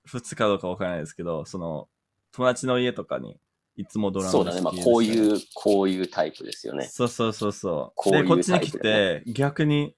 [0.07, 1.91] 普通かどうかわからないですけど、その、
[2.33, 3.39] 友達の家とかに、
[3.79, 4.61] いつもドラム式そうだね。
[4.61, 6.85] まあ、こういうう、こういうタイプですよね。
[6.87, 7.93] そうそうそうそう。
[7.95, 9.95] こういうで、こっちに来て、逆に、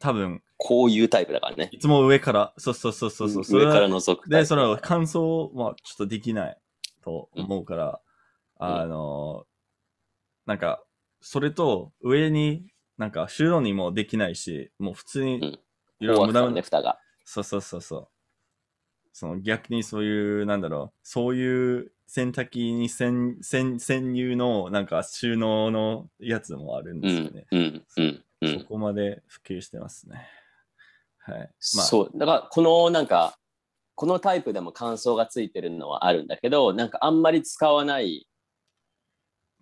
[0.00, 1.68] 多分、こういうタイプだからね。
[1.70, 3.60] いつも上から、そうそうそうそうそう。
[3.60, 4.28] 上から覗く。
[4.28, 6.58] で、それを乾燥はちょっとできない
[7.04, 8.00] と思うから、
[8.58, 9.46] あの、
[10.44, 10.82] なんか、
[11.20, 12.66] それと上に、
[12.98, 15.60] なんか収納にもできないし、もう普通うんに、
[16.00, 16.98] いろいろ無駄なこう開くからね、蓋が。
[17.24, 18.08] そうそうそうそう。
[19.12, 28.66] その逆にそういう、なんだろう、そういう洗濯機に潜潜潜入のなんか収納のやつもあるんうですよね。、んうん、うん、うんそ。
[28.66, 30.26] こまで普及してますね。
[31.18, 31.38] はい。
[31.76, 32.18] まあ、そう。
[32.18, 33.34] だから、このなんか、
[33.94, 38.26] このタイプでも乾燥がついてるのはあるんだけど、なんかあんまり使わない、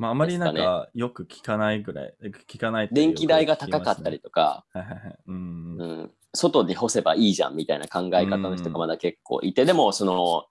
[0.00, 2.14] まあ、あまりなんかよく聞かないぐらい、
[2.48, 5.18] 聞かない電気代が高かったりとか、はいはいはい。
[5.26, 5.76] うん。
[5.78, 10.46] う、ん、外で干せばいいじゃんみたいな考え方の人がまだ結構いて、でもその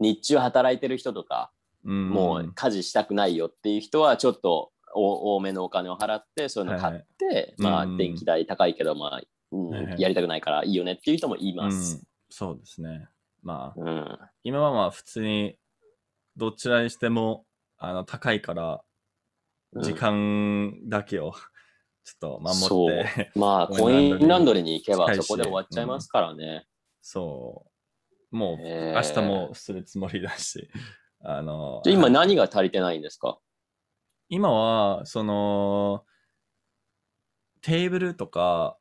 [0.00, 1.52] 日中働いてる人とか、
[1.84, 7.54] うん、もう家事したくないよっていう人はちょっとお多めのお金を払ってそういうの買って、はいはい。
[7.58, 9.20] まあうん電気代高いけどまあ、
[9.52, 11.72] うんやりたくないからいいよねっていう人もいまうん。
[11.72, 13.06] す。、そうですね。
[13.44, 14.18] まあ、うん。
[14.42, 15.56] 今はまあ普通に、
[16.36, 17.44] どちらにしても、
[17.78, 18.80] あの、高いから、うん
[19.76, 21.32] 時間だけを、
[22.04, 26.66] ちょっと守って、まあ ココイインランドリーに行けばそこで終わっちゃいますからね。
[27.02, 27.66] そ
[28.32, 28.36] う。
[28.36, 30.68] もう、明日もするつもりだし、
[31.22, 33.38] あの、今はい何が足りてないんですか？
[34.28, 36.04] 今は、その、
[37.62, 38.78] テーブルとか、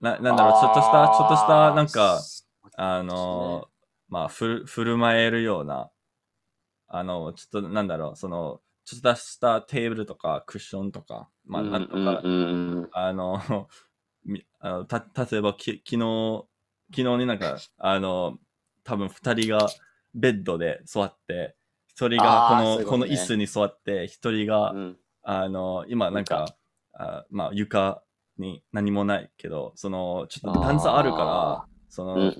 [0.00, 2.20] な、なんだろう、ちょっとした、ちょっとした、なんか、
[2.76, 3.68] あの、
[4.08, 5.90] まあ、ふる、振る舞えるような、
[6.88, 12.22] あの、ちょっと、なんだろう、その、ちょっとしたテーブルとか、クッションとか、まあ、なんとか、
[12.92, 13.68] あの、
[14.24, 16.46] みあのた、例えばき、昨日、
[16.94, 18.38] 昨日になんか、 あの、
[18.84, 19.68] 多分二人が
[20.14, 21.56] ベッドで座って、
[21.88, 22.84] 一人がこの、ね。
[22.84, 24.98] この椅子に座って、一人が、うん。
[25.22, 26.54] あの、今なんか、
[26.94, 28.04] あまあ床
[28.38, 32.32] に何もないけど、その、ちょっと段差あるから、その、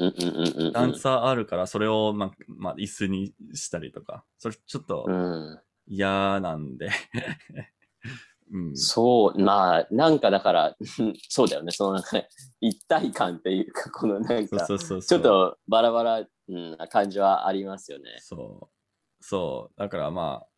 [0.72, 6.90] 段差あるから、それを、まあ、まあ、椅子にしたりとか、それちょっとうん嫌なんで、
[8.52, 8.76] うん。
[8.76, 10.76] そう、まあ、なんかだから、
[11.28, 12.22] そうだよね、そのなんか
[12.60, 15.02] 一体感っていうか、このなんか、そうそうそう。
[15.02, 18.16] ちょっとバラバラうんな感じはありますよね。
[18.20, 19.24] そう。
[19.24, 19.78] そう。
[19.78, 20.48] だからまあ、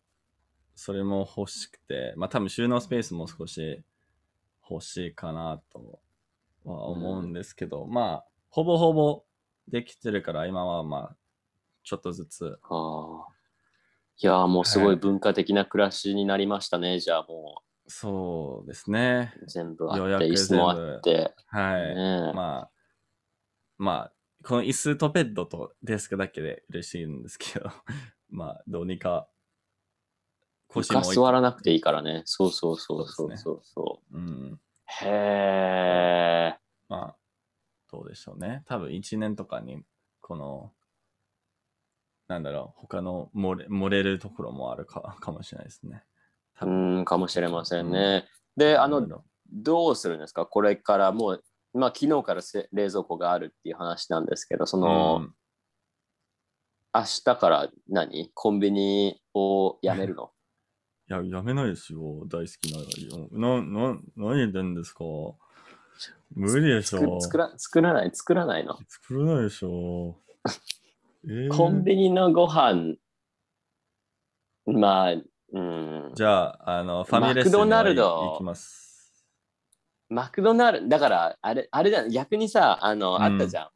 [0.75, 3.83] それも欲しくて、まあ多分収納スペースも少し
[4.69, 6.01] 欲しいかなと
[6.64, 9.25] は思うんですけど、まあ、ほぼほぼ
[9.67, 11.17] できてるから、今はまあ、
[11.85, 13.38] ちょっとずつ、ああ
[14.20, 19.33] いやーもうすごはいい文化的な暮らしになりましたね、じゃあもそうですね。
[19.42, 21.35] う全部あって、椅子もあって。
[21.46, 21.94] はい。
[21.94, 22.70] ねえまあ、
[23.78, 24.12] まあ、
[24.44, 27.70] この椅子とベッドとデスクだけで嬉しいんですけど、
[28.28, 29.28] まあ、どうにか
[30.68, 32.22] 腰も床座らなくていいからね。
[32.26, 34.16] そうそうそうそうそうそう。
[34.16, 34.61] うん。
[34.85, 36.59] へえ。
[36.88, 37.16] まあ、
[37.90, 38.64] どうでしょうね。
[38.66, 39.83] 多分1年とかに、
[40.20, 40.72] この、
[42.29, 46.05] なんだろう、他の漏れ漏れるところもあるか かもしれないですね。
[46.59, 48.27] 多う分ん、かもしれませんね。
[48.57, 49.07] で、あの
[49.51, 50.45] どうするんですか？
[50.47, 55.35] これからもう、まあ、昨日からせ冷蔵庫があるっていう話なんですけど、そうの、うん
[56.95, 58.31] 明日から何？
[58.35, 60.33] コンビニをやめるの？
[61.09, 62.27] いや、やめないですよ。
[62.27, 63.61] 大好きなら。
[63.61, 63.62] な、
[63.95, 65.05] な、何言ってんですか？
[66.35, 67.21] 無理でし作ょ。
[67.21, 68.11] 作ら作らない？
[68.14, 70.17] 作らないの、作れないでしょ。
[71.29, 72.97] えーコンビニのご飯、
[74.67, 76.12] まあ、うん。
[76.14, 79.27] じゃあ、あの、ファミレスにマクドナルドは行きます。
[80.09, 83.69] マクドナルド、だから、あれ、あれだ、逆にさ、あの、うんあったじゃん。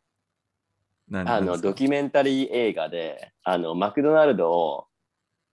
[1.08, 4.86] 何あの、ドキュメンタリー映画で、あの、マクドナルドを、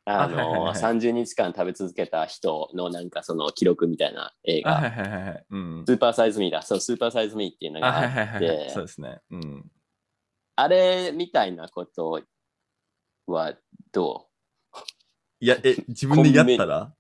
[0.06, 4.72] あの、あはいはいはい30日間食べ続けた人のなんかその記録みたいな映画。
[4.72, 5.46] いはいはいはい。
[5.50, 5.84] うん。
[5.86, 6.62] スーパーサイズミーだ。
[6.62, 8.56] そう、スーパーサイズミーっていうのあ、があはいはいはいはい。
[8.56, 9.20] ってそう、ですね。
[9.32, 9.72] うん。
[10.62, 12.22] あれみたいなこと
[13.28, 13.54] は
[13.94, 14.28] ど
[15.40, 16.94] いや、え、自分でやったら？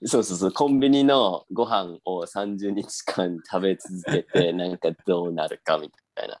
[0.00, 6.40] うそうそうそう、コンビニのご飯を30日間食べ続けて、 なんかどうなるかみたいな。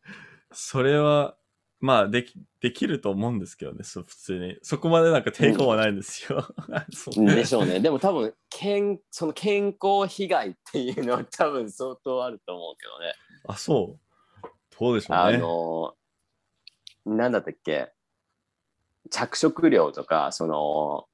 [0.50, 1.36] それは、
[1.78, 4.58] まあ、でき、できると思うんですけどね、そう普通に。
[4.62, 6.44] そこまでなんか抵抗はないんですよ。
[6.92, 7.78] そうでしょうね。
[7.78, 13.12] でも多分健、その健康被害っていうのは多分相当あると思うけどね。
[13.46, 14.48] あ、そう。
[14.76, 15.38] どうでしょうあね。
[15.38, 15.94] の、
[17.16, 17.92] なんだったっけ？
[19.10, 21.08] 着色料とか、その、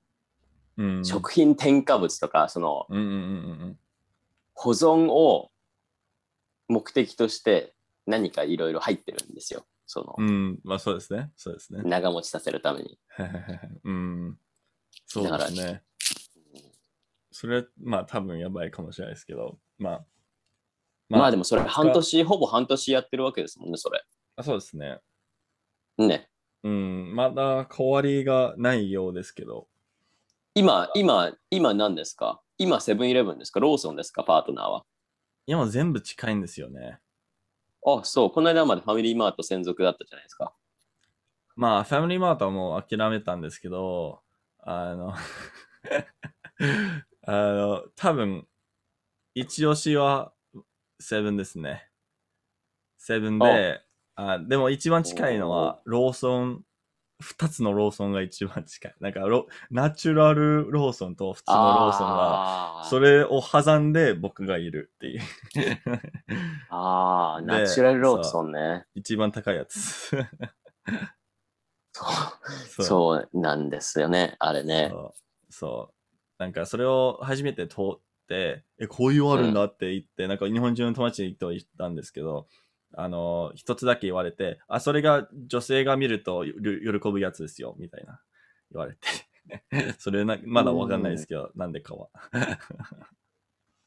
[0.77, 3.19] うん、食品添加物とか、その、うんうんうんう
[3.67, 3.79] ん
[4.57, 5.51] 保存を
[6.69, 7.75] 目的として
[8.07, 9.67] 何かいろいろ入ってるんですよ。
[9.85, 10.29] その、うん。
[10.29, 11.33] うん、まあそうですね。
[11.37, 11.83] そうですね。
[11.85, 12.99] 長持ちさせるために。
[13.83, 14.39] うん。
[15.07, 15.83] そうですね。
[17.33, 20.05] それ、まあ多分やばいかもしれないですけど、まあ。
[21.09, 24.03] まあ、でもそれ半年、ほぼ半年やってるわけですもんね、それ。
[24.37, 25.01] あそうですね。
[25.99, 26.29] ね。
[26.63, 29.69] うん、まだ変わりがないようですけど、
[30.55, 32.41] 今、今、今何ですか？
[32.59, 33.61] 今セブンイレブンですか？
[33.61, 34.25] ローソンですか？
[34.25, 34.85] パートナーは。
[35.47, 37.01] 今全部近いんですよね。
[37.87, 38.31] あ、そう。
[38.31, 40.55] この間までファミリーマート専属だったじゃないですか。
[41.55, 44.23] まあ、ファミリーマートはもう諦めたんですけど、
[44.61, 45.13] あの、
[47.27, 48.49] あの、多分、
[49.35, 50.33] 一押しは
[50.99, 51.91] セブンですね。
[52.97, 53.84] セブンで、
[54.17, 56.63] あでも一番近いのはローソン、
[57.21, 58.95] 二つのローソンが一番近い。
[59.01, 65.21] なんかロ、ナチュラルローソンと普通のローソンが、それを挟んで僕がいるっていう。
[66.71, 68.87] あー、でナチュラルローソンね。
[68.95, 70.11] 一番高いやつ。
[71.95, 74.93] そうそうなんですよね、あれね。
[75.49, 75.95] そう。
[76.39, 82.49] なんかそれを初めて通って、え、こういうあるんだって言って、なんか日本中の友達と言ったんですけど、
[82.97, 86.55] あの、一つだけ言われて、あ、それが女性が見るとよ
[87.01, 88.21] 喜ぶやつですよ、みたいな
[88.73, 89.01] 言われて。
[89.99, 92.09] それな、まだわかんないですけど、なんでかは。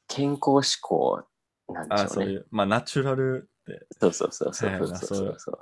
[0.08, 1.24] 健康志向
[1.70, 2.10] なんであ、しょね。
[2.10, 5.60] そうういう、まあ、ナチュラルって、そうそうそうそうはいそうそうそう。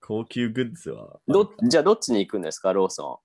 [0.00, 3.22] 高級グッズは、どじゃあどっちに行くんですか、ローソ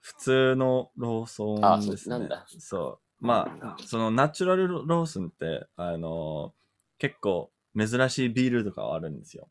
[0.00, 2.14] 普通のローソあンですね。
[2.14, 3.26] そうなんだそう。
[3.26, 6.54] まあ、そのナチュラルローソンって、あの
[6.98, 7.50] 結構
[7.86, 9.48] 珍しいビールとかあるんですよ。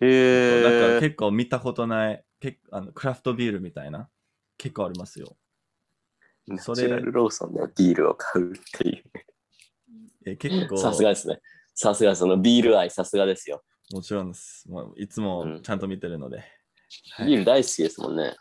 [0.00, 0.06] ン。
[0.06, 1.00] へなんかえ。
[1.00, 4.08] 結構見たことない、けあのクラフトビールみたいな、
[4.58, 5.36] 結構ありますよ。
[6.46, 9.02] ナそれチュラルローソンでビールを買うっていう。
[10.26, 11.40] え結構、さすがですね。
[11.74, 13.62] さすがそのビール愛さすがですよ。
[13.92, 14.68] もちろんです。
[14.68, 16.38] もういつもちゃんと見てるので。
[16.38, 18.36] はいビール大好きですもんね。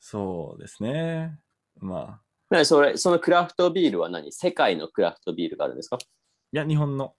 [0.00, 1.38] そうですね。
[1.78, 4.32] まあ、それそのクラフトビールは何？
[4.32, 5.98] 世界のクラフトビールがあるんですか？
[5.98, 7.14] いや、日本の。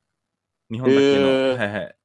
[0.72, 1.28] 日本だけの。
[1.30, 1.96] へーはいはい。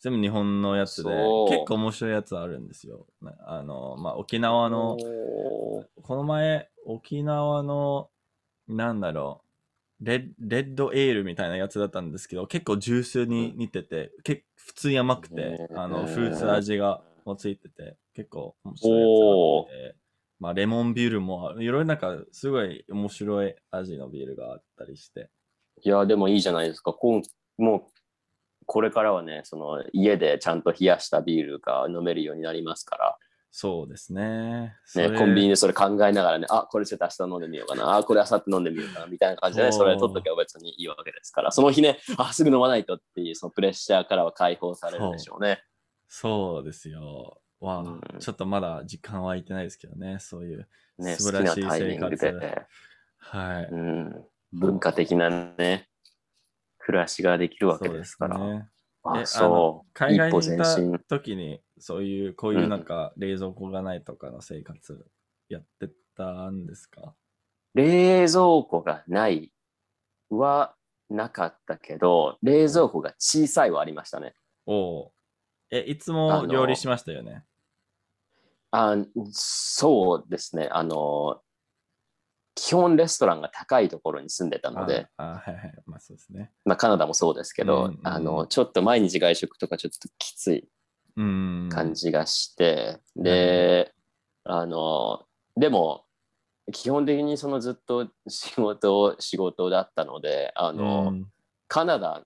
[0.00, 1.10] 全部日本のやつで、
[1.48, 3.06] 結構面白いやつあるんですよ。
[3.20, 4.96] なあの、まあ、沖縄の、
[6.02, 8.10] この前、沖縄の、
[8.66, 9.42] なんだろ
[10.00, 19.96] う、レッレッドエールみたいなやつだったんですけど、結構ジュースに似てて、け普通に甘くて、うんあの、フルーツ味がもついてて、結構面白いやつがあって、
[20.40, 25.30] まあ、レモンビールもいろいろなんか、すごい面白い味のビールがあったりして。
[25.84, 26.92] いや、でもいいじゃないですか。
[26.92, 27.22] こう
[27.62, 27.82] もう、
[28.66, 33.18] これからはね、その家でちゃんと冷やしたビールが飲めるようになりますか
[33.54, 34.74] そうですね。
[34.94, 45.62] ら、ね、コンビニでそれ考えながらね、あ、これちょっと明日飲んでみようかな、あ、これ明後日飲んでみようかな、みたいな感じで、ね、それ取っとけば別にいいわけですから、その日ね、あ、すぐ飲まないとっていう、そのプレッシャーからは解放されるでしょうね。
[46.08, 47.42] そうですよ。
[47.60, 50.66] わあ、うんちょっとまだ時間は空いてないですけどね、そういう。
[50.96, 52.62] ね、素晴らしい好きなタイミング生で、
[53.18, 53.64] はい。
[53.70, 55.90] うん、文化的なね、
[56.84, 58.36] 暮らしができるわけですから。
[58.36, 58.68] そうね。
[59.04, 59.90] あ、えそう。
[59.94, 61.04] 海外にい一歩前進た。
[61.04, 65.06] 時に、そういう、こういうなんか、冷蔵庫がないとかの生活、
[65.48, 67.14] やってたんですか？
[67.74, 69.52] 冷蔵庫がない
[70.30, 70.74] は
[71.08, 74.34] なかったけど、冷蔵庫が小さいはありましたね。
[74.66, 75.12] おう
[75.70, 77.44] え、いつあもの料理しましたよね？
[78.74, 78.96] あ
[79.32, 80.68] そうですね。
[80.72, 81.42] あの、
[82.72, 85.74] 基本レストランが高いところに住んでたので、ああ、はいはい。
[85.84, 86.50] まあそうですね。
[86.64, 90.66] まあ、カナダもそうですけど、うんうんあのちょっと毎日外食とかちょっときつい
[91.18, 91.68] うん。
[91.70, 93.92] 感じがして、で、
[94.44, 96.04] あの、でも、
[96.72, 101.26] 基本的にそのずっと仕事、仕事だったので、あの、うん
[101.68, 102.22] カナダ、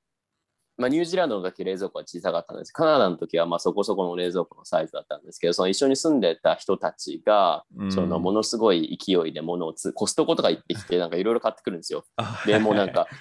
[0.78, 2.72] まあ、ニュージーランドの時冷蔵庫は小さかったんです。
[2.72, 12.04] カナダの時はまあそこそこの冷蔵庫のサイズだったんですけど、その一緒に住んでた人たちが、うんそのものすごい勢いで物をつ、コストコとか行ってきて、 なんかいろいろ買ってくるんですよ。
[12.16, 13.16] あで、もうなんか、うん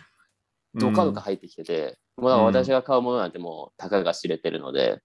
[0.77, 5.01] ドカドカ入ってきてて、もう私が買うものなんてもうたかが知れてるので、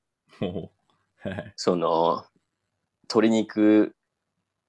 [1.55, 2.25] その、
[3.05, 3.95] 鶏肉、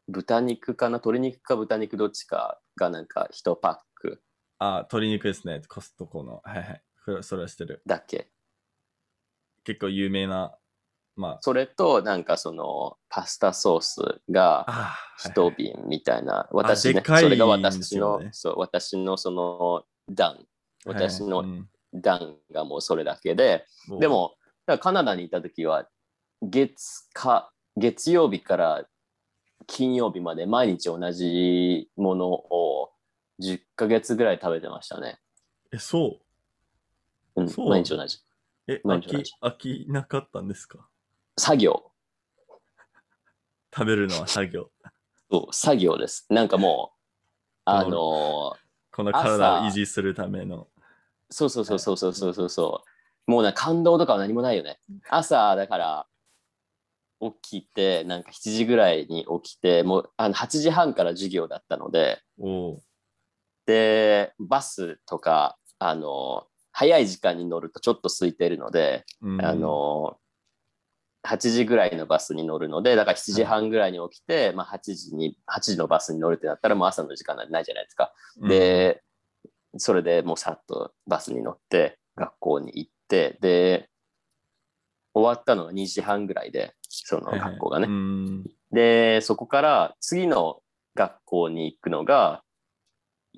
[0.07, 0.97] 豚肉かな？
[0.97, 4.21] 鶏肉か豚肉どっちかがなんか1パック
[4.59, 5.63] あ、鶏肉ですね。
[5.67, 6.41] コストコの。
[6.43, 6.83] はいはい。
[7.21, 7.81] それはしてる。
[7.85, 8.29] だけ？
[9.63, 10.57] 結構有名な、
[11.15, 20.45] まそれとなんかそのパスタソースがあ、あ一瓶みたいな、私ね、でかいそれが私の、よねそう、私のその段、
[20.85, 21.43] 私の
[21.93, 23.65] 段がもうそれだけで、
[23.99, 24.35] で、も、
[24.65, 25.87] だからカナダにいた時は、
[26.41, 28.85] 月か、月曜日から
[29.67, 32.91] 金曜日まで毎日同じものを
[33.41, 35.19] 10ヶ月ぐらい食べてましたね。
[35.71, 36.19] え、そう？
[37.35, 38.19] うん、そう毎日同じ。
[38.67, 40.87] え、毎日同じ飽き、飽きなかったんですか？
[41.37, 41.91] 作業。
[43.73, 44.69] 食べるのは作業。
[45.29, 46.25] そう、作業です。
[46.29, 46.99] なんかもう、
[47.65, 47.91] あのー、
[48.91, 50.67] この体を維持するための。
[51.29, 53.31] そうそうそうそうそうそうそう。
[53.31, 54.79] もうな感動とかは何もないよね。
[55.09, 56.07] 朝だから
[57.21, 62.21] 起きてなんか7時ぐらいに起きてもうあの8時半から授業だったので
[63.65, 66.47] でバスとかあの
[66.81, 70.17] 早い時間に乗るとちょっと空いてるので、うんあ、の、
[71.23, 78.11] 8時ぐらいのバスに乗るので、だから7時半ぐらいに起きて、まあ8時に、8時のバスに乗るってなったらもう朝の時間なんてないじゃないですか。
[78.39, 79.03] うん、で、
[79.77, 83.87] それでもうさっとバスに乗って学校に行って、で、
[85.13, 87.85] 終わったのが2時半ぐらいで、その学校がね。
[87.87, 88.43] うん。
[88.71, 90.63] で、そこから次の
[90.95, 92.41] 学校に行くのが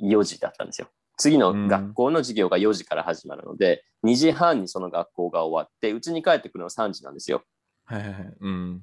[0.01, 0.87] 4時だったんですよ。
[1.17, 7.43] 次の学校の授業が4時から始まるので、2時半にその学校が終わって、うちに帰ってくるのは3時なんですよ。
[7.85, 8.33] はいはいはい。
[8.39, 8.81] うん。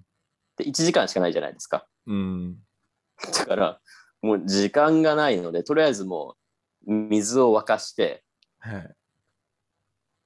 [0.56, 1.86] で、1時間しかないじゃないですか。
[2.06, 2.56] うん。
[3.36, 3.80] だから、
[4.22, 6.36] もう時間がないので、とりあえずも
[6.86, 8.22] う水を沸かして、
[8.58, 8.94] はい。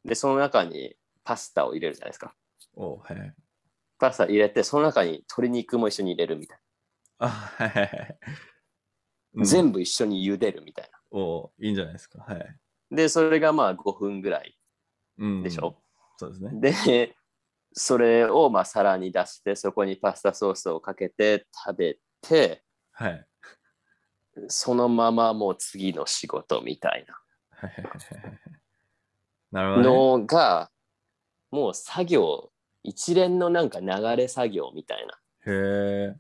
[0.05, 2.35] で、その中にパスタを入れるじゃないですか。
[2.75, 3.35] おうはいはい。
[3.99, 6.59] パスタ入れて、その中に鶏肉も一緒に入れるみたい
[7.19, 8.19] あ、はいはい
[9.43, 10.94] 全部一緒に茹でるみたいな。
[11.17, 12.25] おういいんじゃないですか。
[12.27, 12.57] はい。
[12.91, 14.59] で、それがまあ5分ぐらい
[15.19, 15.43] うん。
[15.45, 15.77] でしょ？
[16.17, 16.51] そうですね。
[16.55, 17.17] で、
[17.73, 23.27] それをまあ皿に出して、そこにパスタソースをかけて食べて、はい。
[24.49, 27.07] そのままもう次の仕事みたい
[27.51, 28.41] はいはいはいはい
[29.53, 29.97] なるほなど、ね。
[30.19, 30.71] のが、
[31.53, 32.51] もう作業、
[32.83, 33.87] 一連のなんか流
[34.17, 35.15] れ作業みたいな。
[35.47, 36.17] へえ。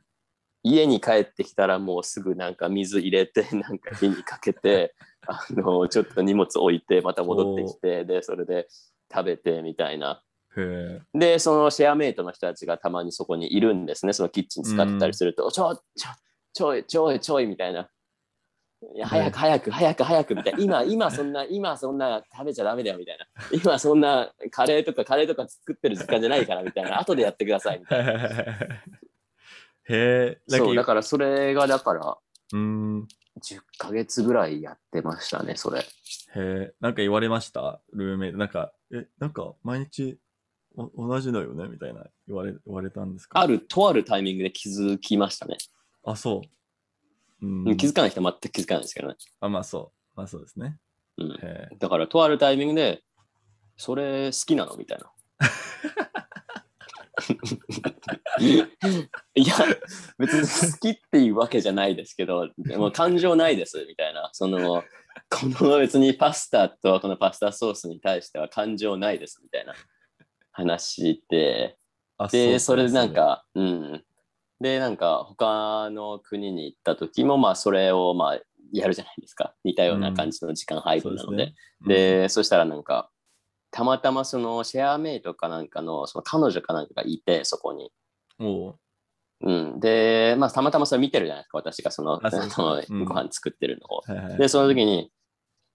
[0.65, 4.95] 家に帰ってきたらもうすぐなんか水入れて なんか火にかけて
[5.29, 8.67] あのちょっと荷物置いてまた戻ってきてでそれで
[9.13, 10.23] 食べてみたいな。
[11.13, 14.13] でそのシェアメイトの人たちがたまにそこにいるんですね。
[14.13, 16.09] そのキッチン使ってたりすると、ちょちょ
[16.53, 17.91] ちょいちょいちょいみたいな。
[18.95, 20.61] いや早く早く早く早くみたいな。
[20.61, 23.27] 今今そんな今そんな食べちゃダメだよみたいな。
[23.51, 27.01] 今そんなカレーとかカレーとか作ってる時間じゃないからみたいな。
[27.01, 28.31] 後でやってくださいみたいな
[29.89, 30.43] へえ。
[30.49, 32.17] そうだかからそれがだから
[32.53, 33.09] うん。
[33.43, 35.81] 10ヶ月ぐらいやってましたね、それ。
[35.81, 35.85] へ
[36.37, 36.75] え。
[36.81, 37.81] なんか言われました？
[37.93, 38.39] ルームメイト。
[38.39, 40.19] なんか、え、なんか毎日
[40.77, 41.67] お同じだよね？
[41.69, 43.41] みたいな言われ言われたんですか？
[43.41, 45.57] ある、とあるタイミングで気づきましたね。
[46.05, 46.43] あ、そ
[47.43, 47.47] う。
[47.47, 47.77] うん。
[47.77, 49.17] 気づかない人は全く気づかないですけどね。
[49.41, 50.17] あ、まあそう。
[50.17, 50.79] まあそうですね。
[51.19, 51.39] うん。
[51.79, 53.03] だから、とあるタイミングで、
[53.77, 54.77] それ好きなの？
[54.77, 55.11] みたいな。
[59.35, 59.55] いや、
[60.19, 60.41] 別に
[60.73, 64.31] 好きっていうわけじゃないですけど、でも感情ないですみたいな。
[64.33, 64.83] その、
[65.31, 69.75] この別にパスタとこのパスタソースに対しては感情ないですみたいな
[70.53, 71.77] 話で、
[72.19, 73.11] あで、それでなん。
[73.11, 74.05] うか、うん。
[74.61, 78.41] で、なんか、他の国に行った時も、まあ、それを、まあ、
[78.73, 79.55] やるじゃないですか。
[79.65, 81.37] 似たような感じの時間配分なので。
[81.37, 83.11] そうですねで、そしたらなんか、
[83.75, 87.91] たまたまそのシェアメイトかなんかの、その彼女かなんかがいて、そこに。
[88.39, 88.79] うん、おう
[89.41, 89.81] うん。
[89.81, 94.03] で、まあ、たまたまそれ見てるじゃないですか、私がその、あそそご飯作ってるのを。
[94.07, 94.39] はいはい。
[94.39, 95.11] で、その時に、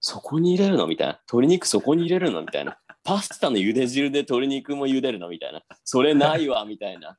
[0.00, 0.86] そこに入れるの？
[0.86, 1.20] みたいな。
[1.30, 2.40] 鶏肉そこに入れるの？
[2.40, 2.78] みたいな。
[3.04, 5.28] パスタの茹で汁で鶏肉も茹でるの？
[5.28, 5.60] みたいな。
[5.84, 7.18] それないわみたいな。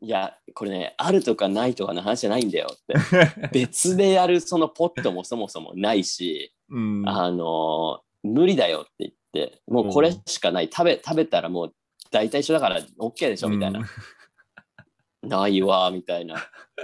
[0.00, 3.50] いや、これね、あるとかないとかの話じゃないんだよって。
[3.52, 7.06] 別でやるそのポットもそもそもないし、うん。
[7.06, 10.70] あの無理だよって言って、もうこれしかない。
[10.72, 11.74] 食べ、食べたらもう
[12.10, 13.80] 大体一緒だから OK でしょみたいな。
[15.22, 16.36] ないわ、みたいな。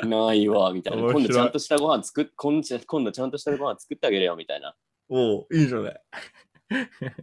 [0.05, 1.03] ないわ、みたいな。
[1.12, 4.74] 今度ちゃんとしたご飯作っ、今度今度ちゃんとしたご飯作ってあげるよ、みたいな。
[5.09, 6.00] おういいじゃない。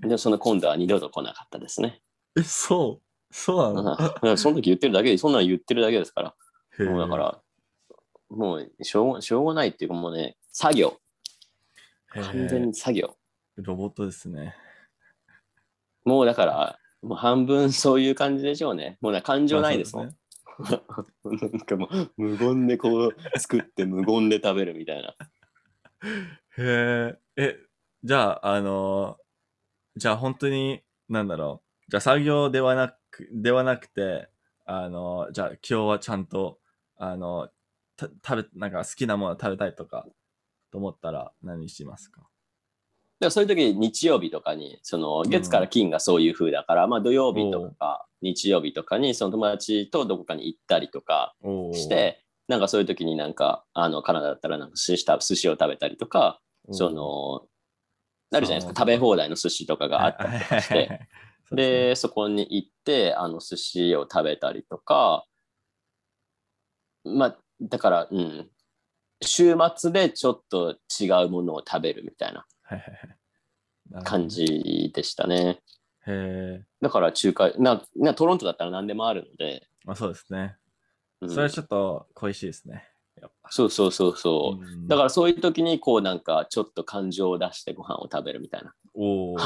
[0.07, 2.01] で、その今度は二度と来なかったですね。
[2.37, 3.33] え、そう。
[3.33, 3.97] そうなの？
[4.23, 6.35] うんその時言ってるだけで、そんなの言ってるだけですから。
[6.85, 7.41] もうだから、
[8.29, 10.99] もうしょうがしょうがないっていうかもうね、作業。
[12.09, 13.17] 完全に作業。
[13.57, 14.55] ロボットですね。
[16.05, 18.97] もうだから、もう半分そういう感じでしょうね。
[19.01, 20.07] もうね、感情ないですもん。
[20.07, 20.13] ま
[20.65, 21.05] あ
[21.41, 25.15] なんかもう無言でこう作って無言で食べるみたいな。
[26.57, 27.19] へえ。
[27.37, 27.57] え、
[28.03, 31.91] じゃあ、あのーじゃあ本当に、なんだろう。
[31.91, 34.29] じゃあ作業ではなく、ではなくて、
[34.65, 36.59] あのーじゃあ今日はちゃんと、
[36.97, 40.05] あのーた食べ、なんか好きなもの食べたいとか、
[40.71, 42.28] と思ったら何しますか？
[43.19, 51.35] でもそういう時日曜日とかに、その月から金がそういう風だから、まあ土曜日とか日曜日とかにその友達とどこかに行ったりとか
[51.73, 57.45] して、なんかそういう時になんか、あのカナダだったらなんか寿司た寿司を食べたりとか、おーその、
[58.31, 61.05] なるじゃないですか、食べ放題の寿司とかがあったりとかして、そうで
[61.47, 61.87] すね。
[61.89, 65.25] で、そこに行って、あの寿司を食べたりとか、
[67.03, 68.49] まあ、だから、うん、
[69.21, 72.91] 週末でちょっと違うものを食べるみたいなはいはい
[73.93, 75.59] はい感じでしたね。
[76.05, 76.65] へえ。
[76.81, 80.55] だから中華な、なトロントだったら何でもあるので、まあそうですね。
[81.21, 82.87] うんそれはちょっと恋しいですね。
[83.19, 83.51] やっぱ。
[83.51, 84.63] そうそうそうそう。
[84.63, 88.73] うんだからそういう時にこうなんかちょっと感情を出してご飯を食べるみたいな。
[88.93, 89.37] お お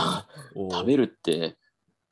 [0.70, 1.58] ー食べるって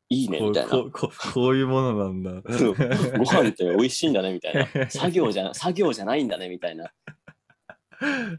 [0.10, 0.72] いいねみたいな。
[0.72, 2.42] こういうものなんだ。
[3.18, 4.90] ご飯って美味しいんだねみたいな。
[4.90, 6.92] 作業じゃ 作業じゃないんだねみたいな。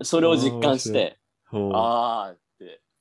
[0.03, 1.18] それを実感して、
[1.53, 2.41] あーって、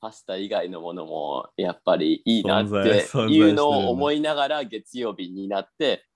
[0.01, 6.07] パスタ以外のものもやっぱりいいなっていうのを思いながら月曜日になって、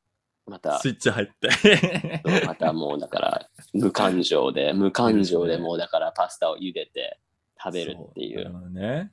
[0.48, 2.24] またスイッチ入って。
[2.46, 7.20] またもうだから無感情で、無感情でもうだからパスタを茹でて
[7.64, 8.34] 食べるってい。
[8.34, 9.12] そうなるほどね。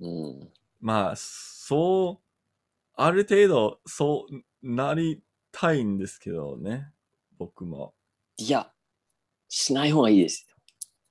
[0.00, 0.48] うん、
[0.80, 2.24] まあ、そう、
[2.94, 6.90] ある程度、そうなりたいんですけどね。
[7.38, 7.94] 僕も。
[8.38, 8.70] いや、
[9.48, 10.56] しない方がいいですよ。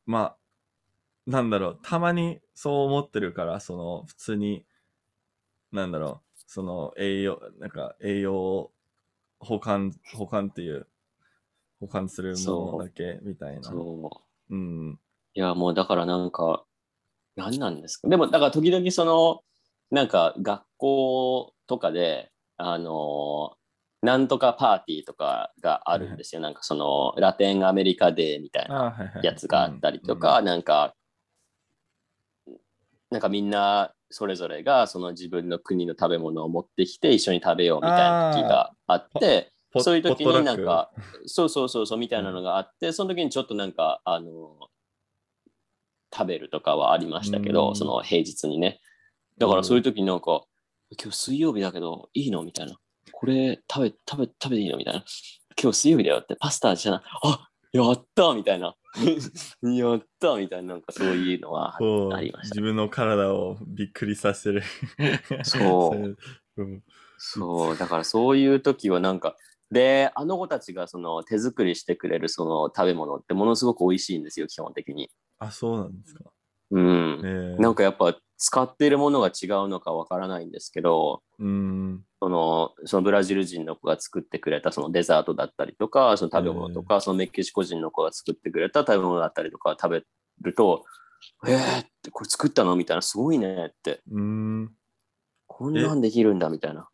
[0.06, 0.38] まあ、
[1.26, 4.66] なんだろう、たまにそう思ってるから、その、普通に、
[5.72, 8.72] なんだろう、その、栄養、なんか、栄養を
[9.40, 10.88] 保管、保管っていう、
[11.82, 13.64] 保管するものだけみたいな。
[13.64, 14.10] そ
[14.50, 14.56] う。
[14.56, 15.00] うん。
[15.34, 16.66] いや、もうだからなんか、
[17.36, 18.08] 何なんですか？
[18.08, 19.42] でも、だから時々その、
[19.92, 23.58] なんか学校とかで、あの、
[24.02, 26.42] なんとかパーティーとかがあるんですよ。
[26.42, 28.96] なんかその、ラテンアメリカデーみたいな。
[29.22, 30.96] やつがあったりとか、なんか、
[33.12, 40.90] なんかみんなそれぞれがその自分の国の食べ物を持ってきて一緒に食べようみたいな時があって、ポそういう時になん、か、
[41.26, 44.70] そうそうそうそうみたいなのがあって、その時にちょっとなんか、あの、
[46.16, 48.80] 食べるとかはありましたけど、うんその平日にね。
[49.38, 50.46] だからそういう時になんか、
[50.98, 52.78] 今日水曜日だけどいいのみたいな。
[53.12, 55.04] これ食べ、食べ、食べていいのみたいな。
[55.62, 57.02] 今日水曜日だよって、パスタじゃない。
[57.24, 58.76] あやったみたいな。
[59.62, 61.80] やったみたいな、なんかそういうのはあ
[62.22, 62.62] りました自。
[62.62, 64.64] 分の体をびっくりさせる。
[65.44, 66.18] そう
[66.58, 66.84] うん。
[67.18, 69.36] そう、だからそういう時はなんか、
[69.72, 75.10] で、あの子たちがその手作りしてくれるその食べ物ってものすごく美味しいんですよ、基本的に。
[75.40, 76.32] あ、そうなんですか。
[76.72, 77.22] うん。
[77.24, 82.04] ええなんかやっぱ使っているものが違うのかわからないんですけど、うん。
[82.20, 90.04] そのそのブラジル人の子が作ってくれたそのデザートだったりとか、その食べ物とか、そのメキシコ人の子が作ってくれた食べ物だったりとか食べ
[90.42, 90.84] ると、
[91.48, 94.72] えーってこれ作ったのみたいな、すごいねって、うん。
[95.48, 96.90] こんなんできるんだみたいな。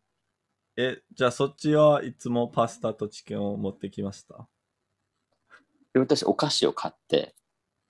[0.76, 4.48] え、じゃあそっちはいつもパスタとチキンを持ってきました？
[5.92, 7.34] で私、お菓子を買って、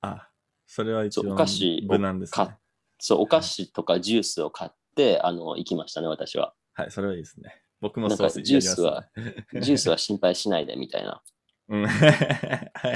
[0.01, 0.29] あ、
[0.75, 2.57] それは一番お菓子を無難ですね。
[2.99, 6.55] そう、お菓子とかジュースを買って、あの、行きましたね、私は。
[6.73, 7.63] はい、それはいいですね。
[7.83, 9.05] 僕もそうやりジュースは
[9.61, 11.23] ジュースは心配しないで、みたいな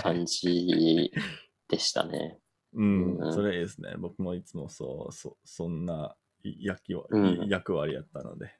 [0.00, 1.12] 感じ
[1.68, 2.38] でしたね。
[2.72, 3.92] うん、うんそれいいですね。
[3.98, 8.54] 僕もいつもそう、そそんない役きわうん役割やったので。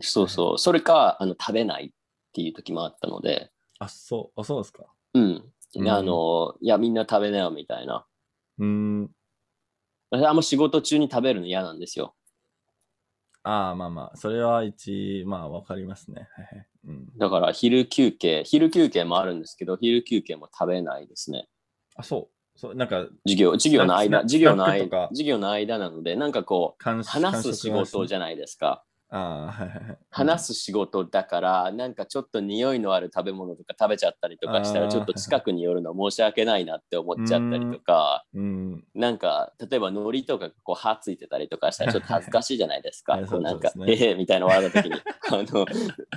[0.00, 0.58] そうそう。
[0.58, 1.92] それか、あの、食べないっ
[2.32, 4.86] ていう時もあったので、あ、そう、あ、そうですか。
[5.12, 5.52] うん。
[5.74, 8.06] うんあの、いや、みんな食べなよ、みたいな。
[8.62, 9.10] うん。
[10.10, 12.14] 私あんま仕事中に食べるの嫌なんですよ。
[13.42, 16.28] ああ、まあまあ、それは一、まあわかりますね。
[16.86, 17.06] うん。
[17.18, 21.48] だから昼休憩、昼休憩もあるんですけど、昼休憩も食べないですね。
[21.96, 22.58] あ、そう。
[22.58, 28.18] そう、なんか、授業、授業の間、授業の間授業の間なので、なんかこう、監話す仕事じゃ。
[28.18, 28.84] ゃないですか。
[29.14, 29.98] ああ、はいはいはい。
[30.10, 38.84] 話す仕事だから、なんかちょっと匂いのある食べ物とか食べちゃったりとかしたら、ちょっと近くに寄るの申し訳ないなって思っちゃったりとか、うん。
[38.94, 43.14] なんか例えば海苔とかこう歯ついてたりとかしたらちょっと恥ずかしいじゃないですか。
[43.14, 45.00] はいこうなんかええみたいな笑った時に、
[45.30, 45.66] あの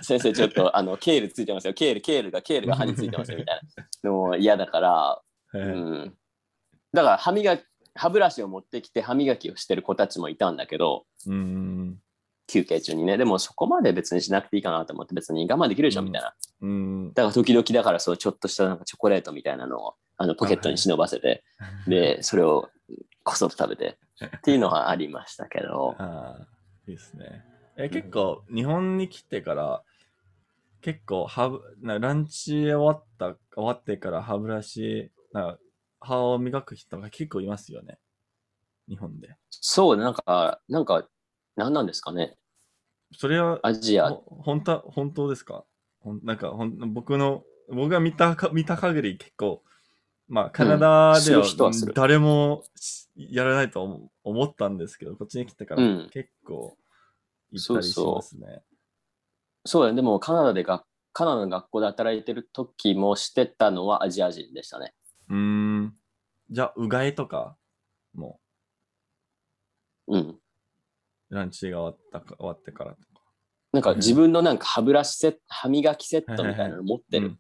[0.02, 1.74] 先生ちょっとあのケールついてますよ。
[1.74, 3.62] ケールケールがケールが歯についてますよみたい
[4.04, 5.22] なのも嫌だから、
[5.54, 6.18] うん。
[6.94, 7.64] だから歯磨き
[7.98, 11.98] 歯ブラシを持ってきて歯磨きをしてる子たちもいたんだけど、うん。
[12.48, 16.34] 休憩中にね、でもそこまで別にしなくていいかなと思って別に我慢できるでしょみたいな。
[16.62, 17.14] うん。
[17.14, 21.44] だから時々だからそうちょっとしたなんかチョコレートみたいなのをあのポケットに忍ばせて、
[21.88, 22.70] で、それを
[23.24, 23.98] こそっと食べて
[24.38, 26.48] っていうのはありましたけど、ああ、
[26.88, 27.44] いいですね。
[27.78, 29.84] え、結構、日本に来てから、
[30.82, 35.58] 結構歯ブ、なランチ終わった、終わってから歯ブラシ、な
[36.00, 37.98] 歯を磨く人が結構いますよね。
[38.88, 39.36] 日本で。
[39.50, 41.08] そう、なんか、なんか、
[41.56, 42.38] 何なんですかね、
[43.18, 45.66] それは、アジア、ほ本当は本当ですか？
[46.24, 49.64] なんかほん、僕の、僕が見たか、見た限り結構、
[50.28, 51.46] まあ、カナダすでは
[51.94, 56.10] 誰もしやらないと思思ったんですけど、こっちに来てからうん。
[56.12, 56.78] 結構
[57.52, 58.64] 行ったりしますね。
[59.66, 64.94] そうだね、でもカナダでがカナダの学校で働いてる時もしてたのはアジア人でしたね。
[65.30, 65.96] うーん。
[66.52, 67.58] じゃあ、うがいとか
[68.14, 68.40] も。
[70.08, 70.40] うん。
[71.30, 73.22] ランチが終わったか終わってからとか。
[73.74, 77.28] なんか自分のなんか歯ブラシセット、歯磨きセットみたいなの持ってる。
[77.28, 77.40] うん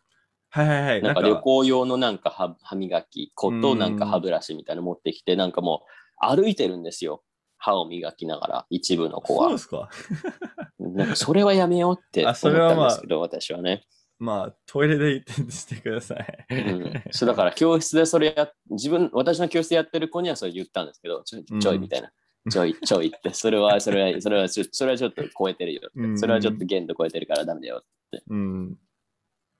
[0.55, 1.01] はいはいはい。
[1.01, 5.83] なんか旅行用のなんか歯歯磨き粉となんか歯ブラシみたいなの持ってきて、なんかも
[6.23, 7.23] う歩いてるんですよ。
[7.57, 9.57] 歯を磨きながら、一部の子はそうで。
[9.57, 9.89] すか。
[10.79, 13.85] なんかそれはやめようって思あったんそれはまあですけど、私はね。
[14.17, 16.45] まあ、トイレで行ってしてください。
[16.49, 22.11] うん、そうだから教室でそれや、自分、私の教室でやってる子にはそれ言ったんですけど、ちょうんちょいみたいな。
[22.49, 25.99] ちょい、 ちょいって、それは、それは、それはちょ、それはちょっと超えてるよって。
[25.99, 27.83] うんそれはちょっと限度超えてるからダメだよ。
[28.27, 28.79] うん。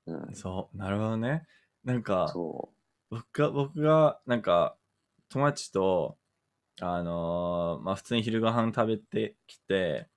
[0.06, 1.46] うん、そう、なるほどね。
[1.84, 2.72] なんか、そ
[3.10, 4.76] 僕が、僕が、なんか、
[5.28, 6.16] 友達と、
[6.80, 10.08] あのーまあ、普通に昼ご飯食べてきて、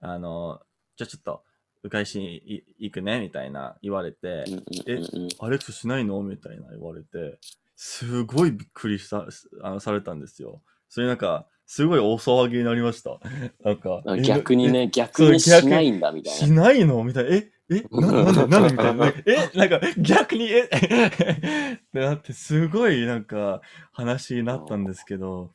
[0.00, 1.44] あのーじゃあちょっと、
[1.82, 4.44] うかいしにい行くね、みたいな言われて、
[4.86, 4.98] え
[5.40, 7.38] アレックスしないのみたいな言われて、
[7.76, 9.26] すごいびっくりした、
[9.62, 10.62] あのされたんですよ。
[10.88, 13.18] それなんか、すごい大騒ぎになりました。
[13.64, 16.64] なんか逆にね、逆にしないんだみたいしな。
[16.64, 17.30] ないのみたいな。
[17.30, 19.06] ええ な、なんで、なんでみたいな。
[19.26, 23.60] えなんか、逆に、えってなって、すごい、なんか、
[23.90, 25.50] 話になったんですけど、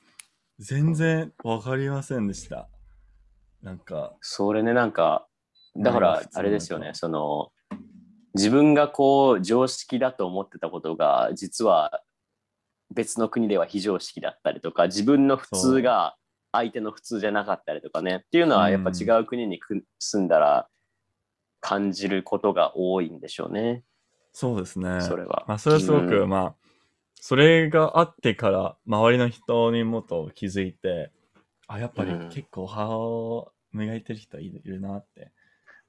[0.59, 2.67] 全然わかりませんでした。
[3.63, 5.25] なんか、それね、なんか、
[5.77, 7.53] だからあれですよね、その、
[8.33, 12.01] 自分がこう、常識だと思ってたことが、実は
[12.91, 16.15] 別の国では非常識だったりとか、自分の普通が
[16.51, 20.67] 相手の普通じゃなかったりとかね、っていうのはやっぱ違う国にく住んだら
[21.59, 23.83] 感じることが多いんでしょうね、
[24.33, 25.01] そうですね。
[25.01, 25.45] それは。
[25.47, 26.55] まあ、それはすごく、うんまあ、
[27.15, 31.11] それがあってから、周りの人にもっと気づいて、
[31.67, 35.31] あ、やっぱりうん結構歯を磨いてる人いるなって。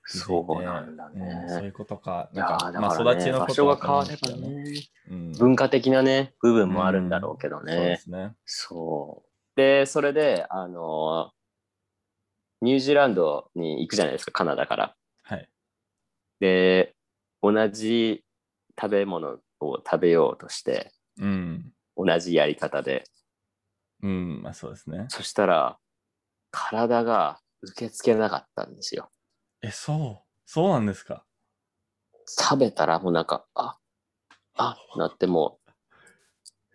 [0.05, 1.69] そうなんだうんそういね。
[1.69, 2.29] うことか。
[2.33, 4.49] なんか、まあ、育ちのこと場所が変わればね。
[4.65, 4.81] ね、
[5.11, 7.97] うん文化的なね、部分もあるんだろうけどそうでね。
[7.97, 8.35] すね。
[8.45, 9.57] そう。
[9.57, 11.33] で、それで、あの、
[12.61, 14.97] ニュージーランドに行くじゃないですか、カナダから。
[15.23, 15.49] はい。
[16.41, 16.95] で、
[17.41, 18.25] 同じ
[18.81, 21.73] 食べ物を食べようとして、うん。
[21.97, 23.05] 同じやり方で。
[24.03, 25.07] うん、まあそうですね。
[25.09, 25.79] そしたら、
[26.51, 29.11] 体が受け付けなかったんですよ。
[29.63, 30.29] え、そう。
[30.45, 31.25] そうなんですか？
[32.27, 33.79] 食べたらもうなんか、あ、
[34.57, 35.61] あ、なっても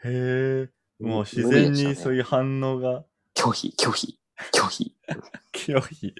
[0.03, 0.69] へえ。
[0.99, 3.03] う、もう自然にそういう反応が
[3.35, 4.19] 拒否、拒否、
[4.53, 4.95] 拒否。
[5.53, 6.15] 拒否。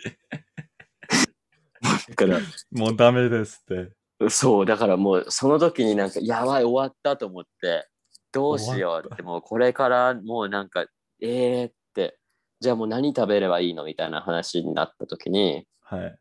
[2.09, 2.39] だから、
[2.72, 4.30] もうダメですって。
[4.30, 7.88] そう、だからもうその時になんか、やばい、終わったと思って、
[8.32, 10.86] どうしようって、もうこれからもうなんか、
[11.22, 12.18] えーって、
[12.59, 13.84] じゃあもう何食べればいいの？
[13.84, 16.18] みたいな話になった時に、はい。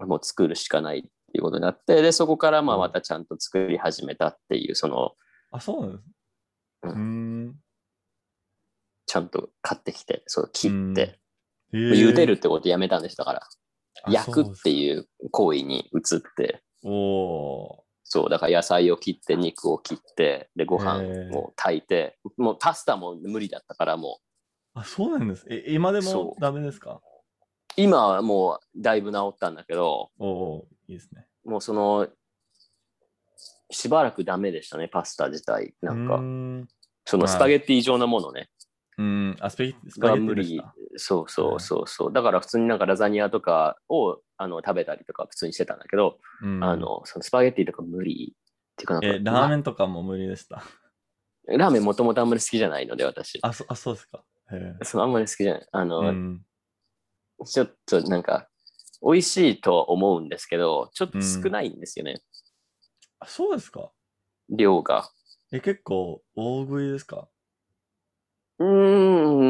[0.00, 2.80] もう作るしかないっていうことになって、で、そこからまあうん。
[2.82, 5.12] またちゃんと作り始めたっていう、その、
[5.50, 6.04] あ、そうなんです。
[6.82, 7.56] うん。
[9.06, 11.18] ちゃんと買ってきて、そう切って、へ
[11.72, 13.40] え茹でるってことやめたんですだから、
[14.04, 16.62] あ焼くってういう行為に移って。
[16.84, 21.02] おそう、だから野菜を切って、肉を切って、で、ご飯
[21.36, 24.80] を炊いて、もうパスタも無理だったから、もー。
[24.80, 25.46] あ、そうなんです。
[25.50, 27.00] え、今でもダメですか？
[27.00, 27.00] う、
[27.76, 31.26] 今はもうだいぶ治ったんだけど、おおいいですね。
[31.44, 32.08] もうその、
[33.70, 35.74] しばらくダメでしたね、パスタ自体。
[35.82, 36.68] なんうーか、ん。
[37.04, 38.48] そのスパゲッティ状のものね。
[38.98, 40.62] うん、あ、スパゲスパゲッティ。
[40.96, 42.12] そうそうそうそう。
[42.12, 50.56] だから普通になんかラザニアとかをあの食べたりとか普通にしてたんだけど、うん、あの、そのスパゲッティとか無理っていうかなんか、え、ラーメンとかも無理でした？
[51.46, 53.38] まラーメンもともとあんまり好きじゃないので、私。
[53.42, 54.24] あ、そあそうですか。
[54.52, 55.68] へえそうあんまり好きじゃない。
[55.72, 56.45] あの、うん。
[57.44, 58.48] ちょっとなんか、
[59.02, 62.22] 美味しいとは思うんですけど、ちょっと少ないんですよね、
[63.20, 63.92] あ、そうですか？
[64.48, 65.08] 量が。
[65.52, 67.28] え、結構大食いですか？
[68.58, 68.66] うー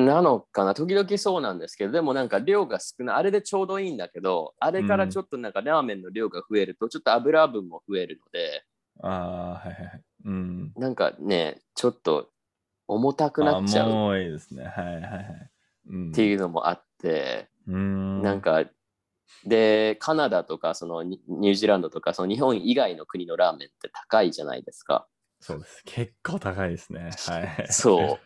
[0.03, 0.75] ん、なのかな。
[0.75, 3.17] 時々そうなんですけど、でもなんか量が少ない。
[3.17, 8.65] あれでちょうどいいんだけど、あれからちょっとなんかラーメンの量が増えると、ちょっと油分も増えるので、
[9.03, 10.05] ああ、はいはいはい。
[10.25, 10.77] うん。
[10.77, 12.31] なんかね、ちょっと
[12.89, 14.65] 重たくなっちゃうっあもういいですね。
[14.65, 15.51] はいはいはい。
[15.89, 18.23] うん、ていうのもあって、うーん。
[18.23, 18.65] なんか、
[19.45, 25.09] で、カナダとかそのニニュージーランドとかその日本以外の国のラーメンって高いじゃないですか。
[25.41, 25.83] そうです。
[25.85, 27.11] 結構高いですね。
[27.27, 27.67] はい。
[27.69, 28.19] そ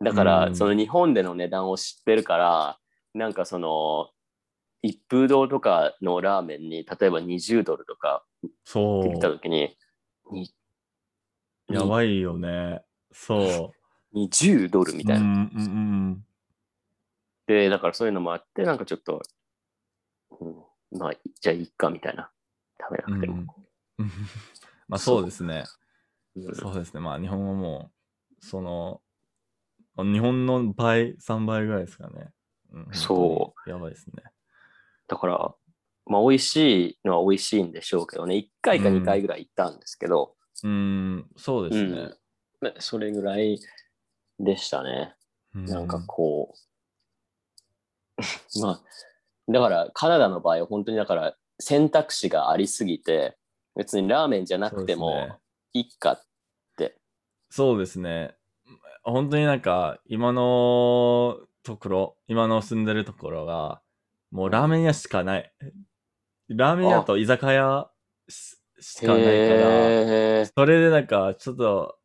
[0.00, 0.04] う。
[0.04, 2.78] だから、うんその日本での値段を知ってるから、
[3.14, 4.10] なんかその、
[4.82, 8.24] 一風堂とかのラーメンに、例えば20ドルとか
[8.64, 9.34] そできたう。
[9.34, 9.76] ときに、
[10.32, 10.50] に
[11.68, 12.82] やばいよね。
[13.12, 13.76] そう。
[14.18, 15.24] 20ドルみたいな。
[15.24, 16.24] うんうんうん
[17.50, 19.22] で、だからそういうのもあって、なんかちょっと、
[20.40, 22.30] うん、まあ、じゃあいいかみたいな。
[22.80, 23.54] 食べなくても。
[23.98, 24.06] うん。
[24.88, 25.64] まあそうですね。
[26.36, 27.00] うんそうですね。
[27.00, 27.90] まあ日本はも
[28.40, 29.02] う、その、
[29.96, 32.32] 日本の倍、3倍ぐらいですかね。
[32.70, 33.70] うん、そうう。
[33.70, 34.22] やばいですね。
[35.08, 35.54] だから、
[36.06, 41.90] まあ、美味しいのは美味しいんでしょうけどね、1回か2回ぐらい行ったんですけど、うーん、そうですね。
[41.90, 42.16] うん
[42.60, 43.58] まあそれぐらい
[44.38, 45.16] でしたね。
[45.54, 46.69] うなんかこう、
[48.62, 48.80] まあ、
[49.48, 53.36] だからカナダの場合は本当にだから選択肢がありすぎて、
[53.76, 55.38] 別にラーメンじゃなくても
[55.72, 56.22] いいかっ
[56.76, 56.96] て。
[57.50, 58.34] そうですね。
[59.02, 63.80] 本当になんか、今のところ、今の住んでるところが、
[64.30, 65.52] もうラーメン屋しかない。
[66.48, 67.90] ラーメン屋と居酒屋
[68.28, 71.98] ししかないから、それでなんか、ちょっと、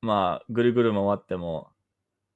[0.00, 1.70] まあ、ぐるぐる回っても、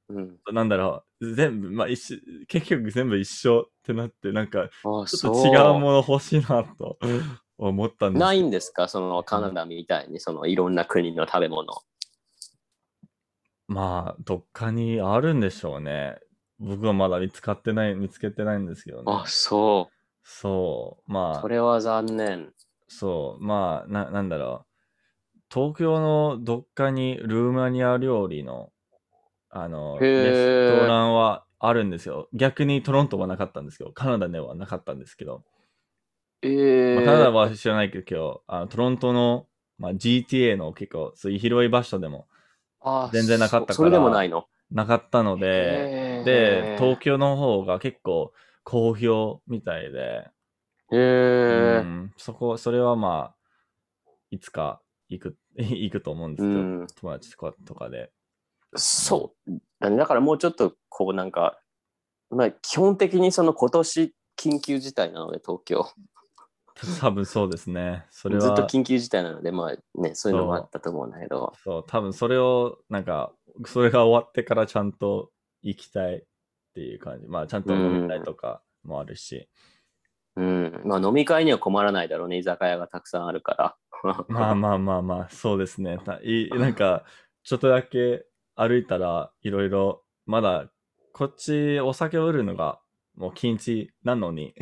[0.09, 2.19] うん、なんだろう、全部、まあ一緒、
[2.49, 6.99] 結局全部一緒ってなって、なんか、あちょっと違うもの欲しいなと
[7.59, 8.89] 思ったんですないんですか？
[8.89, 11.83] そのカナダみたいにそのいろんな国の食べ物。
[13.69, 16.19] まあ、どっかにあるんでしょうね。
[16.59, 19.05] 僕はまだ見つかってない、見つけてないんですけどね。
[19.07, 19.91] あ、そ
[20.25, 21.11] そう。
[21.11, 21.13] う。
[21.13, 22.53] まあ、それは残念。
[22.89, 23.45] そう。
[23.45, 25.39] まあ、な、なんだろう。
[25.53, 28.73] 東京のどっかにルーマニア料理の、
[29.51, 32.29] あの、レストランはあるんですよ。
[32.33, 35.43] 逆にトロントはなかったんですけど、カナダではなかったんですけど、
[36.43, 36.95] えー。
[36.95, 39.47] まあ、カナダは知らないけど、あのトロントの、
[39.79, 42.27] まあ、GTA の結構、そういう広い場所でも
[42.81, 44.47] あ全然なかったからそそれでもないの？
[44.71, 48.33] なかったので、で、東京の方が結構
[48.63, 50.31] 好評みたいで、
[50.93, 51.83] へー。
[51.83, 56.87] うん、そこ、それはまあ、いつか行く、 行くと思うんですけど、うん。
[56.95, 58.11] 友達とかとかで。
[58.77, 59.97] そうだね。
[59.97, 61.61] だからもうちょっとこうなんか、
[62.31, 65.87] まあ基本的にその今年緊急事態なので東京。
[67.01, 68.07] 多分そうですね。
[68.11, 71.53] それは、ずっと緊急事態なので、まあね、そういうのもあったと思うんだけど。
[71.63, 73.33] そう、多分それを、なんか、
[73.67, 75.31] それが終わってからちゃんと
[75.63, 76.23] 行きたいっ
[76.75, 77.27] ていう感じ。
[77.27, 79.49] まあ、ちゃんと飲みたいとかもあるし。
[80.37, 80.81] うん。
[80.85, 82.39] まあ飲み会には困らないだろうね。
[82.39, 83.77] 居酒屋がたくさんあるから。
[84.29, 85.99] まあまあまあまあ、そうですね。
[85.99, 87.05] たいなんか、
[87.43, 88.25] ちょっとだけ
[88.61, 90.71] 歩いたらいろいろ、まだ、
[91.15, 92.79] こっちお酒を売るのが
[93.17, 94.55] もう禁止なのに、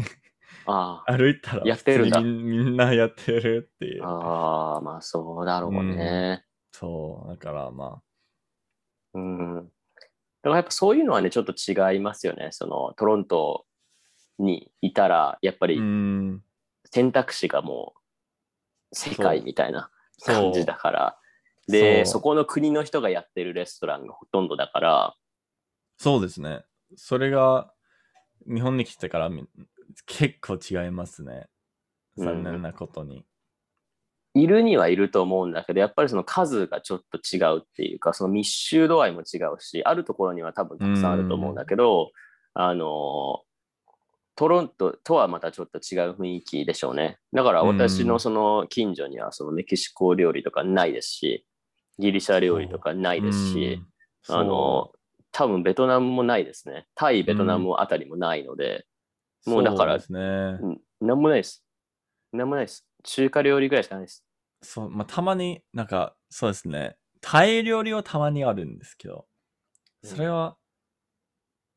[0.66, 1.10] ああ。
[1.18, 4.04] 歩いたらやってるんだみんなやってるっていう。
[4.04, 6.44] ああ、まあそうだろうね。
[6.70, 8.00] そう、だからま
[9.14, 9.64] うん。
[9.64, 9.70] だ
[10.42, 12.50] からやっぱそういうのはね、ちょっと違いますよね。
[12.52, 13.66] そのトロント
[14.38, 16.40] にいたら、やっぱあ、うりん、
[16.84, 17.94] 選択肢がも
[18.92, 19.90] う世界みたいな
[20.24, 21.18] 感じだから。
[21.68, 25.14] で、そうそこの国の人がやってるレストランがほとんどだから、
[25.98, 26.62] そうですね。
[26.96, 27.72] それが、
[28.46, 29.46] 日本に来てからみ
[30.06, 31.48] 結構違いますね。
[32.16, 33.24] 残念なことに。
[34.34, 42.12] いるにはいると思うんだけど、やっぱりその数がちょっと違うっていうか、その密集度合いも違うし、あるところには多分たくさんあると思うんだけど、
[42.54, 43.42] あの、
[44.36, 47.18] トロントとはまたちょっと違う雰囲気でしょうね。
[47.32, 51.44] だから私のその近所にはそのメキシコ料理とかないですし、
[51.98, 53.82] ギリシャ料理とかないですし、
[54.28, 54.92] うんあの、
[55.32, 56.86] 多分ベトナムもないですね。
[56.94, 58.86] タイ、ベトナムあたりもないので、
[59.46, 60.78] もうだからそうですね。
[61.00, 61.64] もないです。
[62.32, 62.86] なんもないです。
[63.04, 64.24] 中華料理ぐらいしかないです。
[64.62, 66.96] そう、まあ、たまになんか、そうですね。
[67.20, 69.26] タイ料理はたまにあるんですけど、
[70.02, 70.56] それは、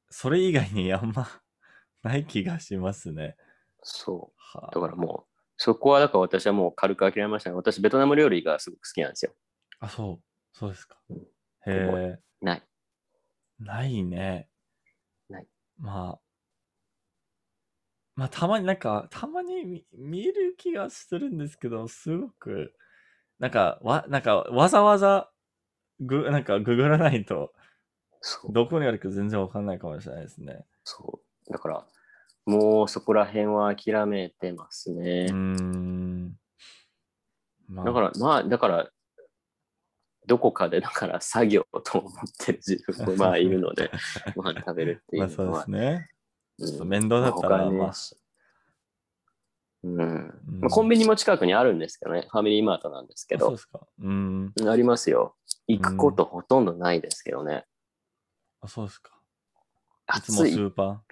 [0.10, 1.28] それ以外にあんま
[2.04, 3.36] ない気がしますね。
[3.84, 4.76] そはう。
[4.76, 7.56] だからもう、そこはだから私はもう軽く諦めましたね。
[7.56, 9.34] 私、ベトナム料理がすごく好きなんですよ。
[9.82, 10.24] あ、そう。
[10.58, 11.18] そうですかうん。
[11.18, 11.22] へ
[11.68, 12.20] え。
[12.40, 12.64] ない。
[13.60, 14.48] ないね。
[15.28, 15.48] ない。
[15.80, 16.20] まあ。
[18.16, 22.76] まあ、たまになんか、たまに見見る気がするんですけど、すごく、
[23.40, 25.32] なんか、わ、なんか、わざわざ、
[26.00, 27.52] ぐ、なんか、ググらないと。
[28.50, 30.64] どこにあるか全然わかんないかもしれないですね。
[30.84, 31.52] そう。
[31.52, 31.88] だから、
[32.46, 35.28] もうそこら辺は諦めてますね。
[35.30, 36.38] うーん。
[37.68, 38.92] まあ、だから、まあ、だから、
[40.28, 43.92] どこかで、だから作業と思ってる自分も まあいるので、
[44.36, 45.64] ご飯食べるっていまあそうでうのは。
[45.64, 46.08] すね。
[46.08, 46.22] うん
[46.62, 47.94] ちょっと面倒だったら、まあ、
[49.84, 50.00] うん。
[50.00, 53.88] うんまあ、コンビニも近くにあるんですけどね、ファミリーマートなんですけどあそうで、すか。
[54.00, 54.54] うん。
[54.68, 55.36] ありますよ。
[55.68, 57.66] 行くことほとんどないですけどね。
[58.60, 59.12] あ、そうですか。
[60.18, 60.44] いつもス。
[60.44, 61.04] ーパ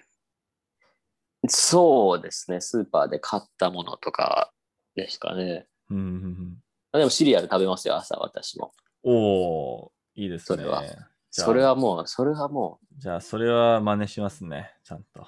[1.48, 4.52] そうですね、スーパーで買ったものとか
[4.94, 5.66] ですかね。
[5.90, 5.94] ー。
[5.94, 6.56] うんうんうん。
[6.92, 8.72] あでもシリアル食べますよ、朝私も。
[9.02, 10.56] おー、いいですね。
[10.58, 10.84] それは
[11.30, 14.74] それはもう、それはもじゃあ、それは真似しますね。
[14.84, 15.20] ちゃんと。
[15.22, 15.26] う、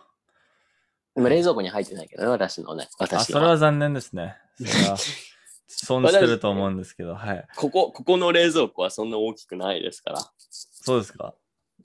[1.16, 3.24] 今冷蔵庫に入ってないけどね、私のね、あ、私のは。
[3.24, 4.36] それは残念ですね。
[4.56, 4.96] それは、
[5.68, 7.46] 損してると思うんですけど、はい。
[7.56, 10.32] ここ、ここの冷蔵庫はそんな大きくないですから。
[10.48, 11.34] そうですか？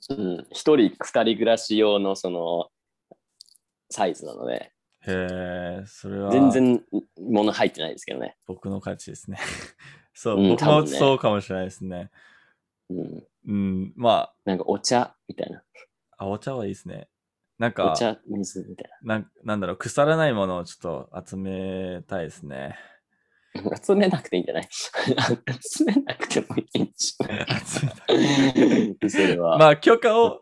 [0.09, 2.69] うん、一人、二人暮らし用のその、
[3.89, 4.73] サイズなので、
[5.07, 6.83] へえ、それは、全然
[7.17, 8.35] 物入ってないですけどね。
[8.45, 9.39] 僕の価値ですね。
[10.19, 12.09] そう、うん僕もそうかもしれないですね。
[12.89, 15.61] うん、うん、まなんかお茶みたいな。
[16.17, 17.07] あ、あ、お茶はいいですね。
[17.59, 22.77] なんかお、茶、水みたいなんなんだろう、腐らないものをちょっと集めたいですね。
[23.53, 23.77] な。
[23.77, 24.67] 集めなくていいんじゃない？
[25.61, 27.45] 集めなくてもいいんじゃない？
[29.37, 29.57] は。
[29.59, 30.41] まあ、許可を、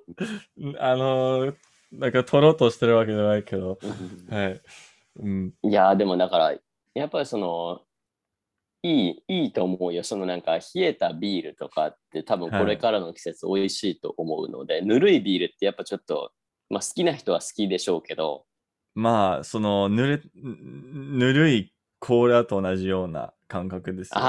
[0.80, 1.56] あのー
[1.92, 4.62] なんか取ろうとしてるわけじゃないけど、うんはい。
[5.18, 6.56] うん、いや、でもだから、
[6.94, 7.85] やっぱりその、
[8.86, 10.04] いい、いいと思うよ。
[10.04, 16.32] そのなんか冷えたビールとかって多分これからの季節美味しいと思うので、ぬるいビールってやっぱちょっと、
[16.70, 18.46] まあ好きな人は好きでしょうけど、
[18.94, 24.28] まあ、その、ぬる、ぬるいコーラと同じような感覚ですよね。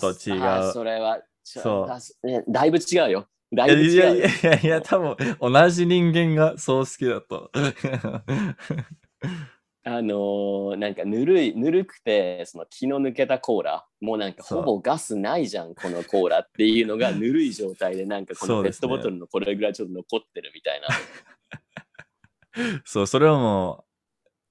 [0.00, 0.72] ちょっと違う。
[0.72, 3.26] それは、そうだねだいぶ違うよ。
[3.54, 4.20] だいいぶ違うい。
[4.20, 7.50] やいやいや、多分同じ人間がそう好きだと。
[9.88, 20.88] あのーなんかぬるい、ぬるくて、その気の抜けたコーラ、もうなんかそうほぼガスないじゃん、このコーラっていうのが ぬるい状態で、なんかこのペットボトルのこれぐらいちょっと残ってるみたいな。
[22.84, 23.84] そう、それはも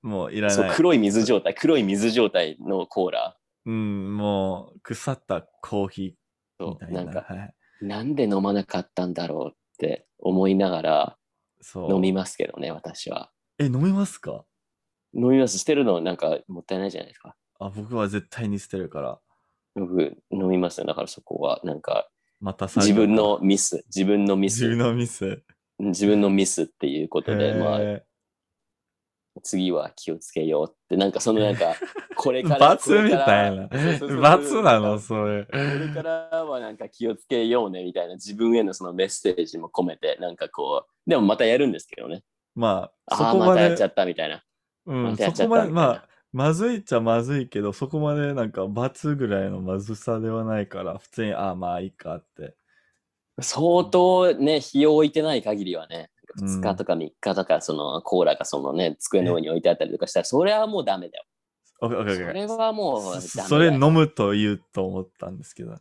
[0.03, 0.75] う、もういらそうない。
[0.77, 3.38] 黒い水状態、黒い水状態のコーラ。
[3.65, 6.15] うん、もう、腐ったコーヒーみ
[6.59, 7.03] そうたいな。
[7.03, 11.17] なんか、はい、なんで飲まなかったんだろうって思いながら
[11.59, 11.93] そう。
[11.93, 13.31] 飲みますけどね、私は。
[13.57, 14.45] え、飲みますか？
[15.16, 15.57] 飲みます。
[15.57, 17.36] 捨てるのなんかもったいないじゃないですか。
[17.59, 19.20] あ、僕は絶対に捨てるから。
[19.76, 20.88] 僕、飲みますよ。
[20.88, 22.09] だからそこは、なんか、
[22.39, 25.43] また自分のミス、自分のミス、自分のミス。
[25.80, 28.03] 自分のミスっていうことで、まあ、へ
[29.43, 31.76] 次は気をつけようって、なんかそのなんか、
[32.16, 32.70] これーから。
[32.70, 33.68] 罰みたいな。
[34.22, 35.45] 罰なの、それ。
[35.45, 42.24] これからはなんか気をつけようねみたいな自分へのそのメッセージも込めて、なんかこう、でもまたやるんですけどね。
[42.53, 44.43] まあ、そああ、こまでまたやっちゃ、ったみたいな。
[44.86, 52.55] うん、またやっちゃそこまで、ったみたいなまあ、まずいっちゃまずいけど、そこまでなんか罰ぐらいのまずさではないから、普通に、ああ、まあいいかって。
[53.41, 56.15] 相当ね、日を置いてない限りはね、うん
[56.59, 61.23] 2日とか3日とか、そのコーラがそのね、机の上に置いてあったりとかしたら、それはもうダメだよ。
[61.79, 65.77] オッケーオッケーオッケーそれはもうダメだよそそれ飲むと言うと思ったんですけど。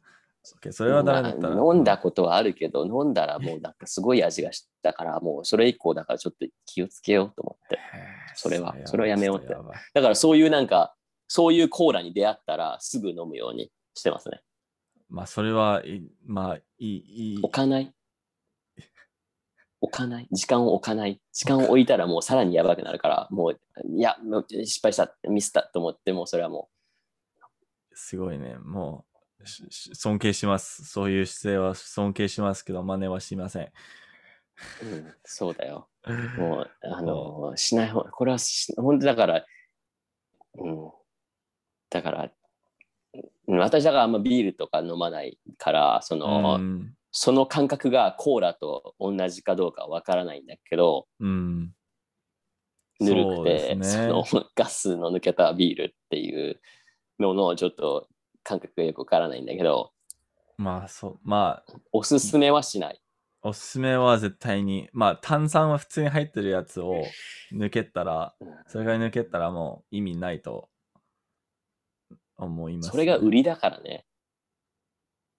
[0.73, 1.55] それはダメだったら。
[1.55, 7.79] まあ飲んだことはあるけど、飲んだらもうなんかすごい味がしたから、もうそれ以降だからちょっと気をつけようと思って。
[8.37, 9.55] それはそれはやめようって
[9.95, 10.95] だからそういうなんか、
[11.29, 14.43] そういうコーラに出会ったらすぐ飲むようにしてますね。
[15.09, 15.83] まあ、それは
[16.27, 17.39] まあ、いい、いい。
[17.43, 17.93] 置かない。
[19.81, 20.29] 置かない。
[20.31, 21.21] 時間を置かない。
[21.33, 23.61] 時間を置いたらもうさらにやばくなるから、もう、
[23.97, 26.69] いや、もう失敗した、ミスったと思って、もうそれはも
[27.95, 28.57] すごいね。
[28.59, 29.14] もう、
[29.45, 30.85] 尊敬します。
[30.85, 33.73] そういう姿勢は尊敬しますけど、真似はしません。
[34.83, 35.89] う、うん、そうだよ。
[36.39, 39.47] もう、あの、しない方、これはし、本当だから、
[40.55, 40.91] うん、
[41.91, 42.31] だから、うん
[43.59, 46.95] 私だからあんまビールとか飲まないから、その、うん。
[47.17, 51.73] その感覚がコーラと同じかどうかわからないんだけど、うん。
[53.01, 56.61] ぬるくてすねそのガスの抜けたビールっていう
[57.21, 58.09] ののちょっと
[58.45, 59.91] 感覚がよくわからないんだけど、
[60.57, 61.19] まあそう。
[61.25, 63.01] まあ、おすすめはしない。
[63.43, 67.05] おすすめは絶対に、まあ炭酸は普通に入ってるやつを
[67.53, 70.69] 抜けたら、うんそれが抜けたらもう意味ないと
[72.37, 74.07] 思います、それが売りだからね。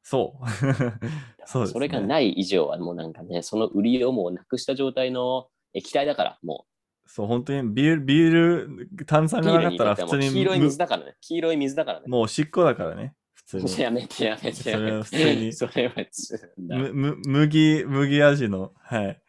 [0.04, 0.46] そう。
[1.48, 6.68] そうねそれがない以上はもうなんかね、その売りをもうなくした状態の液体だから、も
[7.06, 11.16] そう、本当にビール、ビール、炭う酸がなかったら普通に黄色いむ水だからね。
[11.22, 12.06] 黄色い水だからね。
[12.08, 13.14] もうおしっこだからね。
[13.34, 13.80] 普通に。
[13.80, 15.04] やめてやめてそれはやめて。
[15.04, 19.22] 普通にそれはつむむ麦、麦味の、はい。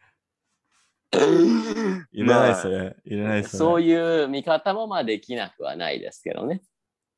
[2.11, 2.95] いらないそれ。
[3.05, 3.57] いらないそれ。
[3.57, 6.61] そういいう見方もまあできなくはないですけどね。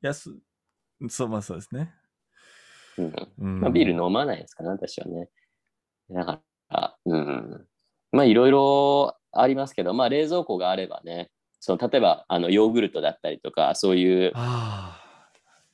[0.02, 0.32] や、そ
[1.10, 1.94] そう、まあそうですね。
[2.98, 5.30] うんうんまあ、ビール飲まないですからね、私はね。
[6.10, 7.68] だから、うん。
[8.12, 14.32] まあいろいろありますけど、まあ冷蔵庫があればね、その例えばあのヨーグルトだったりとか、そういう、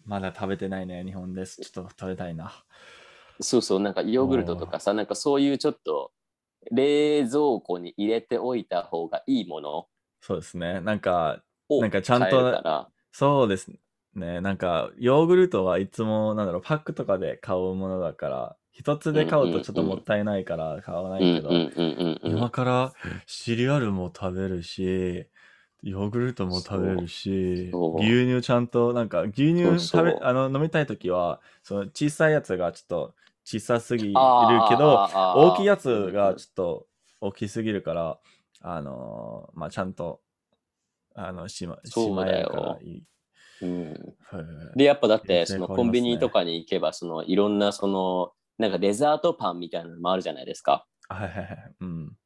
[0.05, 1.61] まだ食べてないね、日本です。
[1.61, 2.51] ちょっと食べたいな。
[3.41, 6.11] そうそう、なんかヨーグルトとかさ、なんかそういうちょっと
[6.71, 9.87] 冷蔵庫に入れておいた方がいいもの
[10.21, 10.81] そうですね。
[10.81, 12.61] なんか、をなんかちゃんと
[13.11, 13.71] そうです
[14.13, 14.41] ね。
[14.41, 21.65] なんか、ヨーグルトはいつも、なんだろう、パックとかで買うものだから、一つで買うとちょっともったいないから買わないけど、
[22.23, 22.95] 今から
[23.27, 25.27] シリアルも食べるし、
[25.83, 33.15] ヨーグルトも食べるし、牛乳ちゃんと、なんか牛乳食べ、あの、飲みたいときは、その小さいやつがちょっと
[33.45, 35.03] 小さすぎるけど、
[35.33, 36.87] 大きいやつがちょっと
[37.21, 38.19] 大きすぎるから、
[38.61, 40.21] あのーまあ、ちゃんと、
[41.15, 43.03] あの、しま、しまえるからいい。
[43.61, 43.93] うん。
[44.27, 50.85] はいで、やっぱだって、そのコンビニとかに行けば、そのいろんなその、なんかデザートパンみたいなのもあるじゃないですか。
[51.09, 51.75] はいはいはい。
[51.81, 52.17] うん。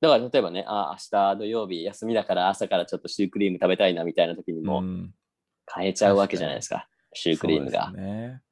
[0.00, 5.14] だから例えばね、あ、明日土曜日休みだから朝からちょっとシュークリーム食べたいなみたいな時にもうん
[5.66, 6.88] 買えちゃうわけじゃないですか。
[7.14, 7.90] シュークリームが。
[7.92, 8.42] ね。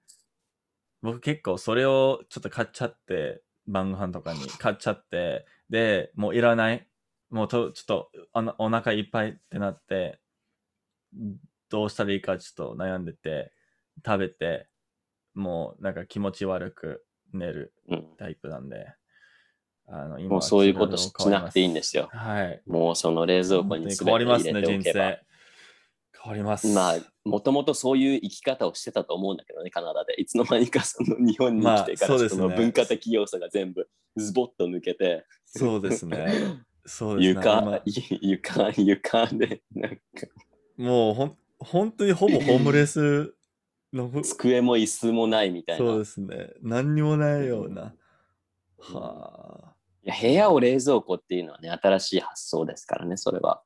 [1.03, 6.89] 僕結構それをちょっと買っちゃって、晩ご飯とかに買っちゃって、で、もういらない。
[7.31, 10.21] もうとちょっとおなお腹いっぱいってなって、
[11.69, 13.53] どうしたらいいかちょっと悩んでて、
[14.05, 14.69] 食べて、
[15.35, 18.87] もうなんか気持ち悪く寝るうん、タイプなんで、
[19.89, 22.09] あの今もうそういうことししなくていいんでですよ。
[22.13, 22.63] はい。
[22.67, 24.83] もうその冷蔵庫に全て変わります入ね、人。
[24.83, 24.93] 生。
[24.93, 26.69] 変わります。
[26.69, 30.21] まあ、もともとそういう生き方をしてたと思うんだけどね、カナダで。
[30.21, 36.63] いつの間にかその日本に来てから、まあそうですねその文化的要素が全部ズボッと抜けて、そうですね。
[36.87, 37.41] そうですね。
[37.41, 37.81] 床今、
[38.23, 40.01] 床、床で、なんか
[40.77, 43.35] もうほん本当にほぼホームレス
[44.23, 45.87] 机も椅子もないみたいな。
[45.87, 46.51] そうですね。
[46.63, 47.95] 何にもないような。
[48.79, 49.73] はあ。
[50.05, 53.63] いや部屋を冷蔵庫っていうのはね、新しい発想ですからね、それは。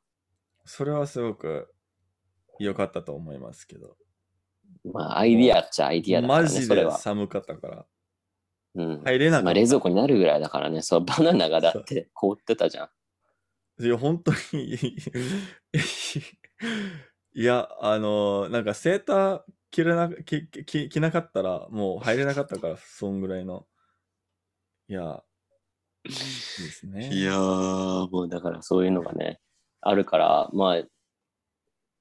[0.64, 1.72] それはすごく
[2.59, 3.97] 良かったと思いますけど。
[4.93, 6.91] まあ、アイディアっちゃアイディアだからね、マジで。
[6.91, 7.87] 寒かったから。
[8.74, 9.03] うん。
[9.05, 9.45] 入れなかった。
[9.45, 13.85] まあ、冷蔵庫になるぐらいだからね、そう、 バナナがだって凍ってたじゃん。
[13.85, 14.74] いや、本当に。
[17.35, 19.43] いや、あの、なんかセーター
[19.77, 23.66] 着れな、着、着、着なかったら、もう入れなかったから、そんぐらいの。
[24.89, 25.22] いや、
[26.07, 27.11] いいですね。
[27.12, 29.39] いやー、もうだからそういうのがね、
[29.83, 30.83] あるから、まあ、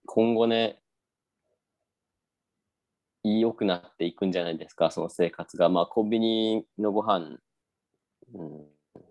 [0.06, 0.80] 今後ね、
[3.24, 5.68] 良くなっていくんじゃないですか、その生活が。
[5.68, 7.40] まあ、コンビニのご飯、
[8.34, 8.68] うん、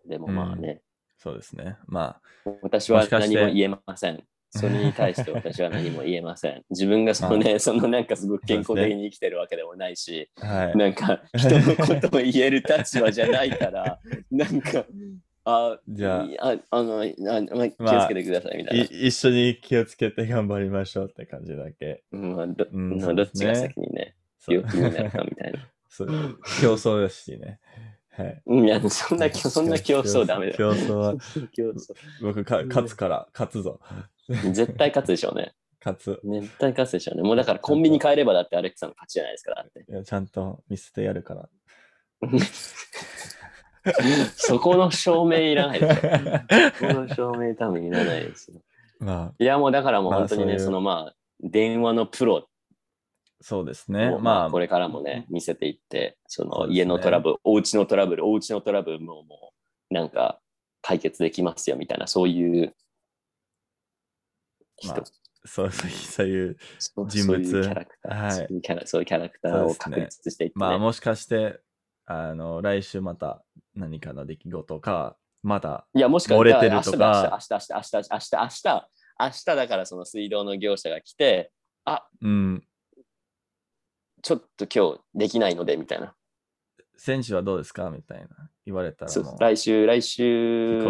[0.06, 0.80] でもまあね、
[1.18, 1.76] そうですね。
[1.86, 2.18] ま
[2.62, 4.24] 私は何も言えません。
[4.56, 6.62] それに対して私は何も言えません。
[6.70, 10.76] 自分がそのね、そのなんかすごく健康的に生きてるわけでもないし、あ、はい。
[10.76, 13.98] なんか人のことを言える立場じゃないから、
[14.30, 14.86] なんか、
[15.44, 18.84] あ、じゃあいああの、あまあ、気をつけてくださいみたいな。
[18.84, 22.04] い一緒に気をつけて頑張りましょうって感じだけ。
[22.12, 25.68] うんまあどうんどっちが先にね、そう病気になるかみたいな。
[25.90, 26.08] そう
[26.60, 27.58] 競争ですしね。
[28.16, 28.42] はい。
[28.46, 30.58] うんいや、そんな、そんな競争ダメだよ。
[30.58, 31.14] 競争は、
[31.52, 33.80] 競争僕か、勝つから、勝つぞ。
[34.28, 35.54] 絶対勝つでしょうね。
[35.84, 36.20] 勝つ。
[36.24, 37.22] 絶対勝つでしょうね。
[37.22, 39.54] もうだからコンビニ帰ればだってアレックさんの勝ちじゃないですか。
[39.54, 39.84] だって。
[39.86, 41.48] いやちゃんと見せてやるから。
[44.36, 46.12] そこの証明いらないですよ。
[46.78, 48.60] そこの証明多分いらないですよ。
[49.00, 52.48] まあ、いや、もうだからもうまあ本当にね、そういうそのまあ、電話のプロ
[53.40, 54.08] そうですね。
[54.08, 59.52] を、ままあ、あ、これからもね、見せていって、その家のトラブル、お家のトラブル、お家のトラブルもも
[59.90, 60.40] う、なんか
[60.82, 62.74] 解決できますよみたいな、そういう
[64.76, 65.04] 人、まあ
[65.46, 67.10] そうそう そういう、人物。
[67.22, 68.30] そういうキャラクター、はい。
[68.32, 70.60] そういうキャラそういうキャラクターを確立していって、ね。
[70.60, 71.60] まあ、もしかして、
[72.06, 77.28] あの、来週また何かの出来事か、また、いや、もしか漏れてるとか。
[77.32, 78.88] 明日、明日、明日、明日、明日、明日、
[79.20, 81.52] 明日だからその水道の業者が来て、
[81.84, 82.66] あ、うん。
[84.24, 86.14] ちょっと今日できないので、みたいな。
[86.96, 87.90] 選手はどうですか？
[87.90, 88.28] みたいな。
[88.64, 89.24] 言われたらそう。
[89.38, 90.80] 来週、来週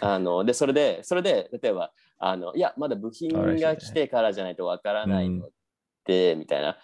[0.00, 3.30] あの、で、それで、それで、例えば、あの、いや、まだ部品
[3.60, 5.48] が来てからじゃないとわからないの
[6.04, 6.76] で、みたいな。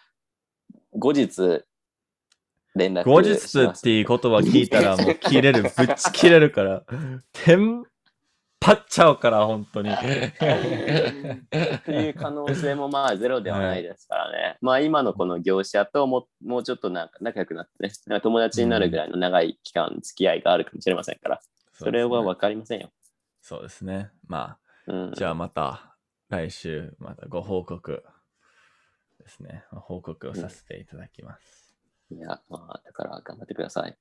[0.92, 1.64] 後日、
[2.76, 3.32] 連絡後日
[3.64, 5.62] っていう言葉聞いたらもう切れる。
[5.62, 6.84] ぶっち切れるから。
[7.32, 7.82] テン
[8.60, 9.90] パっちゃうから、本当に。
[9.90, 14.58] っていう可能性もまあゼロではないですからね。
[14.60, 21.40] まあ今のこの業者とももうちょっとなんか仲良くなってね、なんか友達になるぐらいの長い期間付き合いがあるかもしれませんから、
[21.72, 22.90] それはわかりませんよ。
[23.40, 24.10] そうですね。
[24.26, 25.96] まうんあ、じゃあまた
[26.28, 28.04] 来週、またご報告
[29.18, 29.64] ですね。
[29.70, 31.74] 報告をさせていただきます。
[32.10, 33.96] いや、まあだから頑張ってください。